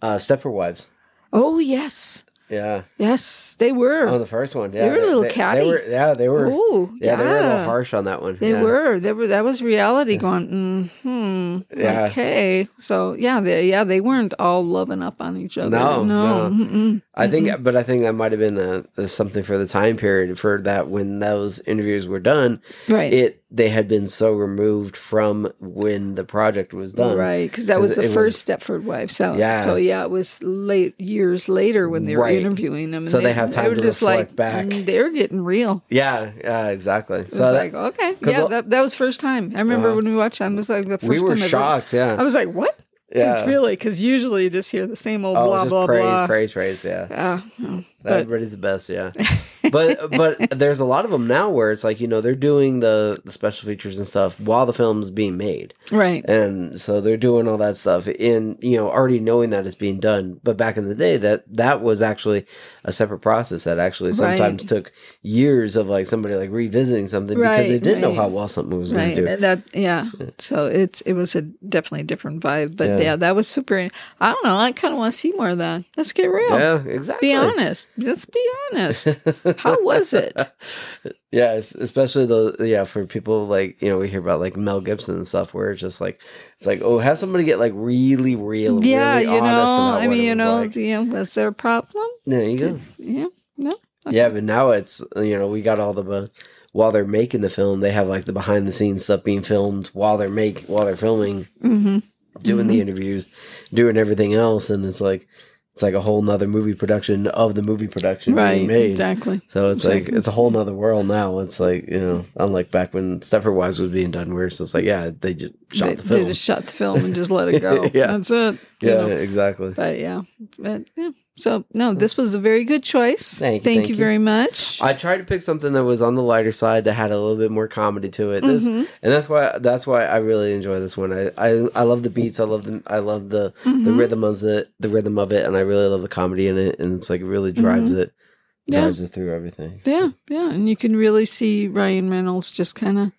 uh 0.00 0.16
Stepford 0.16 0.52
Wives. 0.52 0.86
oh 1.32 1.58
yes, 1.58 2.24
Yeah. 2.52 2.82
Yes, 2.98 3.56
they 3.58 3.72
were. 3.72 4.06
On 4.06 4.20
the 4.20 4.26
first 4.26 4.54
one, 4.54 4.72
yeah, 4.72 4.82
They 4.82 4.90
were 4.90 4.96
a 5.02 5.06
little 5.06 5.22
they, 5.22 5.30
catty. 5.30 5.60
They 5.60 5.66
were, 5.66 5.82
yeah, 5.88 6.14
they 6.14 6.28
were. 6.28 6.48
Oh, 6.52 6.90
yeah, 7.00 7.16
they 7.16 7.24
were 7.24 7.30
a 7.38 7.40
little 7.40 7.64
harsh 7.64 7.94
on 7.94 8.04
that 8.04 8.20
one. 8.20 8.36
They 8.36 8.50
yeah. 8.50 8.62
were. 8.62 9.00
They 9.00 9.12
were. 9.14 9.26
That 9.28 9.42
was 9.42 9.62
reality 9.62 10.18
going. 10.18 10.90
Hmm. 11.02 11.58
Yeah. 11.74 12.04
Okay. 12.10 12.68
So 12.78 13.14
yeah, 13.14 13.40
they 13.40 13.68
yeah 13.68 13.84
they 13.84 14.00
weren't 14.02 14.34
all 14.38 14.64
loving 14.64 15.02
up 15.02 15.16
on 15.20 15.36
each 15.38 15.56
other. 15.56 15.70
No, 15.70 16.04
No. 16.04 16.48
no. 16.48 16.64
mm-mm. 16.64 17.02
I 17.14 17.28
think, 17.28 17.62
but 17.62 17.76
I 17.76 17.82
think 17.82 18.02
that 18.04 18.14
might 18.14 18.32
have 18.32 18.38
been 18.38 18.58
a, 18.58 18.84
a 18.96 19.06
something 19.08 19.42
for 19.42 19.58
the 19.58 19.66
time 19.66 19.96
period 19.96 20.38
for 20.38 20.60
that 20.62 20.88
when 20.88 21.18
those 21.18 21.60
interviews 21.60 22.06
were 22.06 22.20
done. 22.20 22.60
Right. 22.88 23.12
It 23.12 23.38
they 23.54 23.68
had 23.68 23.86
been 23.86 24.06
so 24.06 24.32
removed 24.32 24.96
from 24.96 25.52
when 25.60 26.14
the 26.14 26.24
project 26.24 26.72
was 26.72 26.94
done. 26.94 27.18
Right, 27.18 27.50
because 27.50 27.66
that 27.66 27.80
was 27.80 27.96
the 27.96 28.00
it 28.02 28.04
was- 28.04 28.14
first 28.14 28.46
Stepford 28.46 28.84
Wives. 28.84 29.14
So 29.14 29.34
Yeah. 29.34 29.60
so 29.60 29.76
yeah, 29.76 30.02
it 30.04 30.10
was 30.10 30.42
late 30.42 30.98
years 30.98 31.48
later 31.50 31.88
when 31.88 32.04
they 32.06 32.16
were 32.16 32.22
Right. 32.22 32.41
Interviewing 32.46 32.90
them. 32.90 33.02
and 33.02 33.10
So 33.10 33.20
they 33.20 33.32
have 33.32 33.50
time 33.50 33.70
were 33.70 33.74
to 33.76 33.80
just 33.82 34.00
reflect 34.02 34.30
like, 34.30 34.36
back. 34.36 34.66
mm, 34.66 34.84
They 34.84 35.02
were 35.02 35.10
getting 35.10 35.42
real. 35.42 35.82
Yeah, 35.88 36.30
yeah, 36.42 36.68
exactly. 36.68 37.18
So 37.30 37.42
was 37.42 37.52
that- 37.52 37.52
like 37.52 37.74
okay, 37.74 38.16
yeah, 38.22 38.46
that, 38.46 38.70
that 38.70 38.80
was 38.80 38.94
first 38.94 39.20
time. 39.20 39.52
I 39.54 39.60
remember 39.60 39.88
Uh-huh. 39.88 39.96
when 39.96 40.06
we 40.08 40.16
watched 40.16 40.38
them. 40.38 40.54
It 40.54 40.56
was 40.56 40.68
like 40.68 40.86
the 40.88 40.98
first 40.98 41.08
we 41.08 41.20
were 41.20 41.28
time 41.28 41.36
I've 41.38 41.40
ever- 41.42 41.48
shocked. 41.48 41.92
Yeah, 41.92 42.16
I 42.18 42.22
was 42.22 42.34
like, 42.34 42.48
what? 42.48 42.78
yeah. 43.14 43.38
It's 43.38 43.46
really 43.46 43.72
because 43.72 44.02
usually 44.02 44.44
you 44.44 44.50
just 44.50 44.70
hear 44.70 44.86
the 44.86 44.96
same 44.96 45.24
old 45.24 45.36
oh, 45.36 45.44
blah 45.46 45.64
blah 45.66 45.86
praise, 45.86 46.02
blah. 46.02 46.26
praise, 46.26 46.52
praise. 46.52 46.84
Yeah, 46.84 47.06
Yeah, 47.10 47.40
yeah. 47.58 47.80
but 48.02 48.12
everybody's 48.12 48.52
the 48.52 48.56
best. 48.58 48.88
Yeah, 48.88 49.10
but 49.76 50.10
but 50.10 50.50
there's 50.50 50.80
a 50.80 50.84
lot 50.84 51.04
of 51.04 51.10
them 51.10 51.26
now 51.26 51.50
where 51.50 51.72
it's 51.72 51.84
like 51.84 52.00
you 52.00 52.06
know 52.06 52.20
they're 52.20 52.34
doing 52.34 52.80
the 52.80 53.18
the 53.24 53.32
special 53.32 53.66
features 53.68 53.98
and 53.98 54.06
stuff 54.06 54.38
while 54.40 54.66
the 54.66 54.72
film's 54.72 55.10
being 55.10 55.36
made. 55.36 55.74
right, 55.90 56.24
and 56.26 56.80
so 56.80 57.00
they're 57.00 57.16
doing 57.16 57.48
all 57.48 57.56
that 57.58 57.76
stuff 57.76 58.06
in 58.08 58.58
you 58.60 58.76
know 58.76 58.90
already 58.90 59.18
knowing 59.18 59.50
that 59.50 59.66
it's 59.66 59.74
being 59.76 59.98
done 59.98 60.38
but 60.44 60.56
back 60.56 60.76
in 60.76 60.88
the 60.88 60.94
day 60.94 61.16
that 61.16 61.42
that 61.52 61.80
was 61.82 62.02
actually 62.02 62.44
a 62.84 62.92
separate 62.92 63.20
process 63.20 63.64
that 63.64 63.78
actually 63.78 64.12
sometimes 64.12 64.62
Right. 64.62 64.68
took 64.68 64.92
years 65.22 65.76
of 65.76 65.86
like 65.88 66.06
somebody 66.06 66.34
like 66.34 66.50
revisiting 66.50 67.06
something 67.08 67.38
because 67.38 67.68
they 67.68 67.78
didn't 67.78 68.00
know 68.00 68.14
how 68.14 68.28
well 68.28 68.48
something 68.48 68.78
was 68.78 68.92
going 68.92 69.14
to 69.14 69.26
do 69.26 69.36
that 69.36 69.62
yeah. 69.74 70.10
So 70.38 70.66
it's 70.66 71.00
it 71.02 71.14
was 71.14 71.34
a 71.34 71.42
definitely 71.42 72.02
different 72.04 72.42
vibe. 72.42 72.76
But 72.76 72.88
Yeah. 72.90 73.00
yeah, 73.00 73.16
that 73.16 73.34
was 73.34 73.48
super. 73.48 73.88
I 74.20 74.32
don't 74.32 74.44
know. 74.44 74.56
I 74.56 74.72
kind 74.72 74.92
of 74.92 74.98
want 74.98 75.12
to 75.14 75.18
see 75.18 75.32
more 75.32 75.48
of 75.50 75.58
that. 75.58 75.84
Let's 75.96 76.12
get 76.12 76.26
real. 76.26 76.50
yeah 76.58 76.82
exactly 76.84 77.28
Be 77.30 77.34
honest. 77.34 77.88
Let's 77.96 78.26
be 78.26 78.44
honest. 78.72 79.06
How 79.62 79.82
was 79.82 80.12
it? 80.12 80.32
yeah 81.30 81.52
especially 81.52 82.26
the 82.26 82.56
yeah 82.66 82.84
for 82.84 83.06
people 83.06 83.46
like 83.46 83.80
you 83.80 83.88
know 83.88 83.98
we 83.98 84.08
hear 84.08 84.20
about 84.20 84.40
like 84.40 84.56
mel 84.56 84.80
gibson 84.80 85.16
and 85.16 85.26
stuff 85.26 85.54
where 85.54 85.70
it's 85.70 85.80
just 85.80 86.00
like 86.00 86.20
it's 86.56 86.66
like 86.66 86.80
oh 86.82 86.98
have 86.98 87.18
somebody 87.18 87.44
get 87.44 87.58
like 87.58 87.72
really 87.74 88.36
real 88.36 88.84
yeah, 88.84 89.18
really 89.18 89.34
you 89.34 89.40
know. 89.40 89.96
I 89.98 90.06
mean, 90.08 90.22
you 90.22 90.34
know, 90.34 90.56
like. 90.56 90.76
know, 90.76 91.02
was 91.04 91.34
there 91.34 91.48
a 91.48 91.52
problem? 91.52 92.06
there 92.26 92.44
you 92.44 92.58
go 92.58 92.80
Yeah. 92.98 93.26
No. 93.56 93.76
Yeah, 94.10 94.28
but 94.30 94.42
now 94.42 94.70
it's 94.70 95.02
you 95.16 95.38
know 95.38 95.46
we 95.46 95.62
got 95.62 95.78
all 95.80 95.92
the 95.94 96.04
uh, 96.10 96.26
while 96.72 96.90
they're 96.90 97.04
making 97.04 97.42
the 97.42 97.50
film, 97.50 97.80
they 97.80 97.92
have 97.92 98.08
like 98.08 98.24
the 98.24 98.32
behind 98.32 98.66
the 98.66 98.72
scenes 98.72 99.04
stuff 99.04 99.22
being 99.22 99.42
filmed 99.42 99.88
while 99.88 100.16
they're 100.18 100.28
make 100.28 100.64
while 100.66 100.84
they're 100.86 100.96
filming, 100.96 101.46
Mm-hmm. 101.62 101.98
doing 102.40 102.66
the 102.66 102.80
interviews, 102.80 103.28
doing 103.72 103.96
everything 103.96 104.34
else, 104.34 104.70
and 104.70 104.84
it's 104.84 105.00
like 105.00 105.28
it's 105.72 105.82
like 105.82 105.94
a 105.94 106.00
whole 106.00 106.20
nother 106.22 106.46
movie 106.46 106.74
production 106.74 107.26
of 107.28 107.54
the 107.54 107.62
movie 107.62 107.88
production 107.88 108.34
Right. 108.34 108.56
being 108.56 108.66
made. 108.66 108.90
Exactly. 108.90 109.40
So 109.48 109.70
it's 109.70 109.84
like 109.84 110.08
it's 110.08 110.28
a 110.28 110.32
whole 110.32 110.50
nother 110.50 110.74
world 110.74 111.06
now. 111.06 111.38
It's 111.38 111.58
like 111.58 111.88
you 111.88 111.98
know, 112.00 112.26
unlike 112.36 112.70
back 112.70 112.92
when 112.92 113.20
Stepford 113.20 113.54
Wives 113.54 113.78
was 113.80 113.90
being 113.90 114.10
done, 114.10 114.34
where 114.34 114.46
it's 114.46 114.58
just 114.58 114.74
like 114.74 114.84
yeah, 114.84 115.10
they 115.20 115.32
just 115.34 115.54
shot 115.72 115.88
they, 115.88 115.94
the 115.94 116.02
they 116.02 116.14
film. 116.16 116.26
just 116.28 116.44
shot 116.44 116.62
the 116.64 116.72
film 116.72 117.04
and 117.04 117.14
just 117.14 117.30
let 117.30 117.48
it 117.48 117.60
go. 117.68 117.84
Yeah. 117.94 118.08
That's 118.18 118.30
it. 118.30 118.58
yeah, 118.82 118.94
know. 118.96 119.06
exactly. 119.08 119.70
But 119.70 119.98
yeah. 119.98 120.22
But 120.58 120.84
yeah. 120.96 121.10
So 121.36 121.64
no, 121.72 121.94
this 121.94 122.16
was 122.18 122.34
a 122.34 122.38
very 122.38 122.64
good 122.64 122.82
choice. 122.82 123.34
Thank 123.38 123.64
you, 123.64 123.72
thank 123.74 123.88
you 123.88 123.94
you. 123.94 123.98
very 123.98 124.18
much. 124.18 124.80
I 124.82 124.92
tried 124.92 125.16
to 125.16 125.24
pick 125.24 125.40
something 125.40 125.72
that 125.72 125.82
was 125.84 126.02
on 126.02 126.14
the 126.14 126.22
lighter 126.22 126.52
side 126.52 126.84
that 126.84 126.92
had 126.92 127.10
a 127.10 127.18
little 127.18 127.38
bit 127.38 127.50
more 127.50 127.68
comedy 127.68 128.10
to 128.10 128.32
it. 128.32 128.42
This, 128.42 128.68
Mhm. 128.68 128.86
and 129.02 129.12
that's 129.12 129.30
why 129.30 129.56
that's 129.58 129.86
why 129.86 130.04
I 130.04 130.18
really 130.18 130.52
enjoy 130.52 130.78
this 130.78 130.94
one. 130.96 131.10
I 131.12 131.30
I, 131.38 131.48
I 131.74 131.82
love 131.84 132.02
the 132.02 132.10
beats. 132.10 132.38
I 132.38 132.44
love 132.44 132.64
the 132.64 132.82
I 132.86 132.98
love 132.98 133.30
the 133.30 133.54
the 133.64 133.70
Mhm. 133.70 133.98
rhythm 133.98 134.24
of 134.24 134.42
it, 134.42 134.68
the 134.78 134.90
rhythm 134.90 135.18
of 135.18 135.32
it, 135.32 135.46
and 135.46 135.56
I 135.56 135.60
really 135.60 135.86
love 135.88 136.02
the 136.02 136.08
comedy 136.08 136.48
in 136.48 136.58
it. 136.58 136.78
And 136.78 136.96
it's 136.98 137.08
like 137.08 137.22
it 137.22 137.26
really 137.26 137.52
drives 137.52 137.92
it, 137.92 138.08
Mm-hmm. 138.10 138.74
Yeah. 138.74 138.80
drives 138.82 139.00
it 139.00 139.08
through 139.12 139.34
everything. 139.34 139.80
Yeah, 139.86 140.10
yeah, 140.28 140.50
and 140.52 140.68
you 140.68 140.76
can 140.76 140.94
really 140.96 141.24
see 141.24 141.66
Ryan 141.66 142.10
Reynolds 142.10 142.50
just 142.52 142.74
kind 142.74 142.98
of 142.98 143.10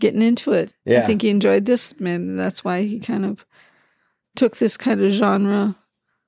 getting 0.00 0.20
into 0.20 0.52
it. 0.52 0.72
Yeah. 0.84 0.98
I 0.98 1.06
think 1.06 1.22
he 1.22 1.30
enjoyed 1.30 1.64
this, 1.64 1.98
man. 2.00 2.36
that's 2.36 2.64
why 2.64 2.82
he 2.82 2.98
kind 2.98 3.24
of 3.24 3.46
took 4.34 4.56
this 4.56 4.76
kind 4.76 5.00
of 5.00 5.12
genre 5.12 5.76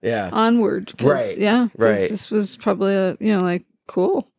Yeah, 0.02 0.30
onward 0.32 0.92
Right, 1.02 1.36
Yeah. 1.38 1.68
right. 1.76 1.96
This 2.08 2.30
was 2.30 2.56
probably 2.56 2.94
a 2.94 3.16
you 3.20 3.36
know 3.36 3.42
like 3.42 3.64
cool. 3.86 4.30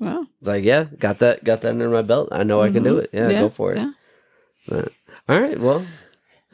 Wow. 0.00 0.26
it's 0.38 0.46
like 0.48 0.62
yeah, 0.64 0.84
got 0.98 1.18
that 1.18 1.42
got 1.42 1.62
that 1.62 1.70
under 1.70 1.88
my 1.88 2.02
belt. 2.02 2.28
I 2.30 2.44
know 2.44 2.62
I 2.62 2.70
can 2.70 2.84
do 2.84 2.98
it. 2.98 3.10
Yeah, 3.12 3.32
go 3.32 3.48
for 3.48 3.72
it. 3.72 3.78
Mm-hmm. 3.78 4.74
Yeah. 4.74 4.82
But- 4.82 4.92
all 5.28 5.38
right, 5.38 5.58
well, 5.58 5.84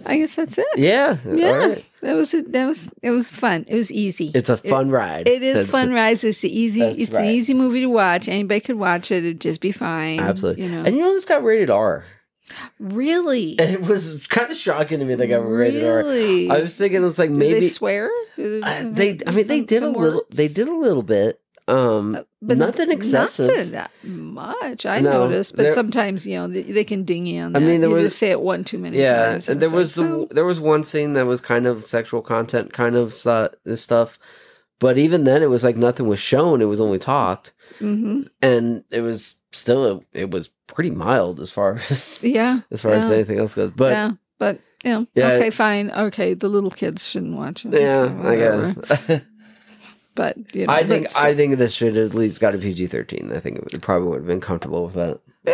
I 0.04 0.16
guess 0.16 0.34
that's 0.34 0.58
it. 0.58 0.66
yeah, 0.76 1.16
Yeah. 1.30 1.50
Right. 1.66 1.84
That 2.02 2.14
was 2.14 2.34
it. 2.34 2.50
That 2.52 2.66
was 2.66 2.90
it. 3.02 3.10
Was 3.10 3.30
fun. 3.30 3.64
It 3.68 3.76
was 3.76 3.92
easy. 3.92 4.32
It's 4.34 4.48
a 4.50 4.56
fun 4.56 4.90
ride. 4.90 5.28
It 5.28 5.42
is 5.42 5.54
That's- 5.66 5.70
fun 5.70 5.92
rise. 5.92 6.24
It's 6.24 6.40
the 6.40 6.48
easy. 6.58 6.80
It's 6.82 7.12
right. 7.12 7.24
an 7.26 7.30
easy 7.30 7.54
movie 7.54 7.82
to 7.82 7.86
watch. 7.88 8.26
Anybody 8.28 8.60
could 8.60 8.76
watch 8.76 9.10
it. 9.12 9.18
It'd 9.24 9.40
just 9.40 9.60
be 9.60 9.70
fine. 9.72 10.18
Absolutely. 10.20 10.64
You 10.64 10.70
know. 10.70 10.82
And 10.84 10.96
you 10.96 11.02
know 11.02 11.12
this 11.14 11.24
got 11.24 11.44
rated 11.44 11.70
R. 11.70 12.04
really. 12.78 13.52
It 13.52 13.82
was 13.82 14.26
kind 14.28 14.50
of 14.50 14.56
shocking 14.56 14.98
to 15.00 15.04
me 15.04 15.14
they 15.14 15.26
got 15.26 15.38
rated 15.48 15.84
R. 15.84 15.98
Really. 15.98 16.50
I 16.50 16.60
was 16.60 16.76
thinking 16.76 17.04
it's 17.04 17.18
like 17.18 17.30
Do 17.30 17.36
maybe 17.36 17.60
they 17.60 17.68
swear? 17.68 18.10
Uh, 18.38 18.90
they 18.90 19.18
i 19.26 19.30
mean 19.30 19.46
they 19.46 19.60
did 19.60 19.82
a 19.82 19.88
little 19.88 20.14
words? 20.18 20.36
they 20.36 20.48
did 20.48 20.66
a 20.68 20.74
little 20.74 21.02
bit 21.04 21.40
um 21.68 22.16
Uh, 22.16 22.22
but 22.42 22.58
nothing 22.58 22.90
excessive 22.90 23.46
Nothing 23.46 23.70
that 23.70 23.90
much. 24.02 24.84
I 24.84 25.00
No, 25.00 25.26
noticed, 25.28 25.56
but 25.56 25.72
sometimes 25.72 26.26
you 26.26 26.36
know 26.36 26.46
they, 26.48 26.62
they 26.62 26.84
can 26.84 27.04
ding 27.04 27.26
you 27.26 27.40
on 27.42 27.56
I 27.56 27.60
that. 27.60 27.64
mean, 27.64 27.80
there 27.80 27.88
you 27.90 27.96
was- 27.96 28.04
just 28.06 28.18
say 28.18 28.30
it 28.32 28.40
one 28.40 28.64
too 28.64 28.78
many 28.78 28.98
yeah 28.98 29.30
times. 29.30 29.48
and 29.48 29.62
there 29.62 29.70
was 29.70 29.96
like, 29.96 30.06
the, 30.08 30.14
oh, 30.14 30.28
there 30.30 30.44
was 30.44 30.60
one 30.60 30.84
scene 30.84 31.14
that 31.14 31.24
was 31.26 31.40
kind 31.40 31.66
of 31.66 31.82
sexual 31.82 32.20
content 32.20 32.72
kind 32.74 32.96
of 32.96 33.14
stu- 33.14 33.48
stuff 33.76 34.18
but 34.78 34.98
even 34.98 35.24
then 35.24 35.42
it 35.42 35.50
was 35.50 35.64
like 35.64 35.76
nothing 35.76 36.06
was 36.06 36.20
shown 36.20 36.60
it 36.60 36.66
was 36.66 36.80
only 36.80 36.98
talked 36.98 37.52
mhm. 37.78 38.26
and 38.42 38.84
it 38.90 39.00
was 39.00 39.36
still 39.52 40.04
it 40.12 40.30
was 40.30 40.48
pretty 40.66 40.90
mild 40.90 41.40
as 41.40 41.50
far 41.50 41.74
as 41.90 42.22
yeah, 42.22 42.60
as 42.70 42.82
far 42.82 42.92
as 42.92 43.10
anything 43.10 43.38
else 43.38 43.54
goes 43.54 43.70
but 43.70 43.92
yeah, 43.92 44.08
yeah, 44.08 44.14
but 44.38 44.60
know, 44.84 45.06
Yeah. 45.14 45.28
okay, 45.32 45.50
fine, 45.50 45.90
okay. 45.90 46.34
The 46.34 46.48
little 46.48 46.70
kids 46.70 47.06
shouldn't 47.06 47.36
watch 47.36 47.64
it. 47.64 47.72
Yeah. 47.72 48.02
I 48.22 48.34
okay, 48.36 48.56
whatever. 48.56 49.06
guess 49.06 49.22
But 50.16 50.54
you 50.54 50.66
know, 50.68 50.72
i 50.72 50.84
think 50.84 51.08
i 51.16 51.34
think 51.34 51.58
this 51.58 51.74
should 51.74 51.98
at 51.98 52.14
least 52.14 52.40
got 52.40 52.54
a 52.54 52.58
pg-13 52.58 53.34
i 53.34 53.40
think 53.40 53.58
it, 53.72 53.82
probably 53.82 54.10
would 54.10 54.18
have 54.18 54.26
been 54.28 54.40
comfortable 54.40 54.84
with 54.84 54.94
that 54.94 55.18
yeah, 55.44 55.52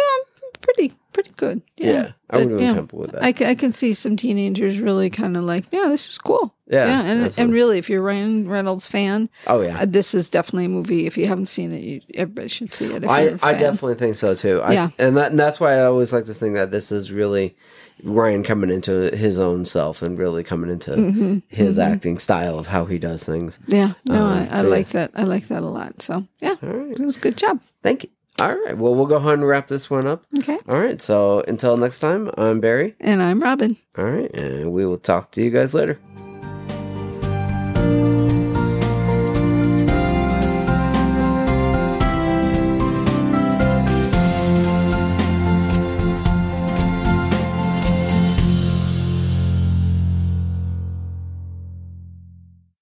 pretty 0.60 0.92
pretty 1.12 1.30
good. 1.36 1.60
yeah, 1.76 1.90
Yeah, 1.90 2.12
i 2.30 2.36
would 2.38 2.48
been 2.50 2.58
yeah, 2.60 2.74
comfortable 2.74 3.00
with 3.02 3.12
that 3.12 3.22
I, 3.24 3.50
I 3.50 3.54
can 3.56 3.72
see 3.72 3.92
some 3.94 4.16
teenagers 4.16 4.78
really 4.78 5.10
kind 5.10 5.36
of 5.36 5.42
like, 5.42 5.64
yeah, 5.72 5.86
this 5.88 6.08
is 6.08 6.18
cool. 6.18 6.54
yeah, 6.68 6.86
Yeah, 6.86 7.02
and 7.02 7.38
and 7.38 7.52
really, 7.52 7.78
if 7.78 7.90
you're 7.90 8.00
a 8.00 8.04
Ryan 8.04 8.48
Reynolds 8.48 8.86
fan, 8.86 9.28
oh 9.48 9.60
yeah 9.62 9.80
uh, 9.82 9.86
this 9.86 10.14
is 10.14 10.30
definitely 10.30 10.66
a 10.66 10.68
movie. 10.68 11.06
If 11.06 11.18
you 11.18 11.26
haven't 11.26 11.46
seen 11.46 11.72
it, 11.72 11.82
you, 11.84 12.00
everybody 12.14 12.48
should 12.48 12.70
see 12.70 12.92
it. 12.92 13.04
I, 13.04 13.36
I 13.42 13.52
definitely 13.54 13.96
think 13.96 14.14
so 14.16 14.34
too. 14.34 14.60
I, 14.62 14.72
Yeah. 14.72 14.90
and 14.98 15.16
that 15.16 15.30
and 15.32 15.38
that's 15.40 15.58
why 15.58 15.74
I 15.74 15.84
always 15.84 16.12
like 16.12 16.26
to 16.26 16.34
think 16.34 16.54
that 16.54 16.70
this 16.70 16.92
is 16.92 17.10
really 17.10 17.56
Ryan 18.04 18.42
coming 18.44 18.70
into 18.70 19.14
his 19.14 19.40
own 19.40 19.64
self 19.64 20.00
and 20.02 20.16
really 20.18 20.42
coming 20.44 20.70
into 20.70 20.92
Mhm, 20.92 21.42
his 21.48 21.76
mhm. 21.76 21.84
acting 21.92 22.18
style 22.18 22.58
of 22.58 22.66
how 22.68 22.84
he 22.86 22.98
does 22.98 23.24
things. 23.24 23.58
Yeah, 23.66 23.92
no, 24.06 24.14
Um, 24.14 24.32
I, 24.32 24.48
I 24.58 24.62
yeah. 24.62 24.68
like 24.68 24.88
that. 24.90 25.10
I 25.14 25.24
like 25.24 25.48
that 25.48 25.62
a 25.62 25.66
lot. 25.68 26.00
So 26.00 26.26
yeah, 26.40 26.54
All 26.62 26.68
right, 26.70 26.92
it 26.92 27.00
was 27.00 27.16
a 27.16 27.20
good 27.20 27.36
job. 27.36 27.60
thank 27.82 28.04
you. 28.04 28.10
All 28.40 28.56
right, 28.56 28.76
well 28.76 28.94
we'll 28.94 29.06
go 29.06 29.16
ahead 29.16 29.34
and 29.34 29.46
wrap 29.46 29.66
this 29.66 29.90
one 29.90 30.06
up. 30.06 30.24
Okay, 30.38 30.58
All 30.68 30.80
right, 30.80 31.00
so 31.00 31.40
until 31.46 31.76
next 31.76 32.00
time, 32.00 32.30
I'm 32.38 32.60
Berry. 32.60 32.94
and 33.00 33.22
I'm 33.22 33.40
Robin. 33.40 33.76
All 33.98 34.04
right, 34.04 34.30
and 34.34 34.72
we 34.72 34.86
will 34.86 34.98
talk 34.98 35.30
to 35.32 35.42
you 35.42 35.50
guys 35.50 35.74
later. 35.74 35.98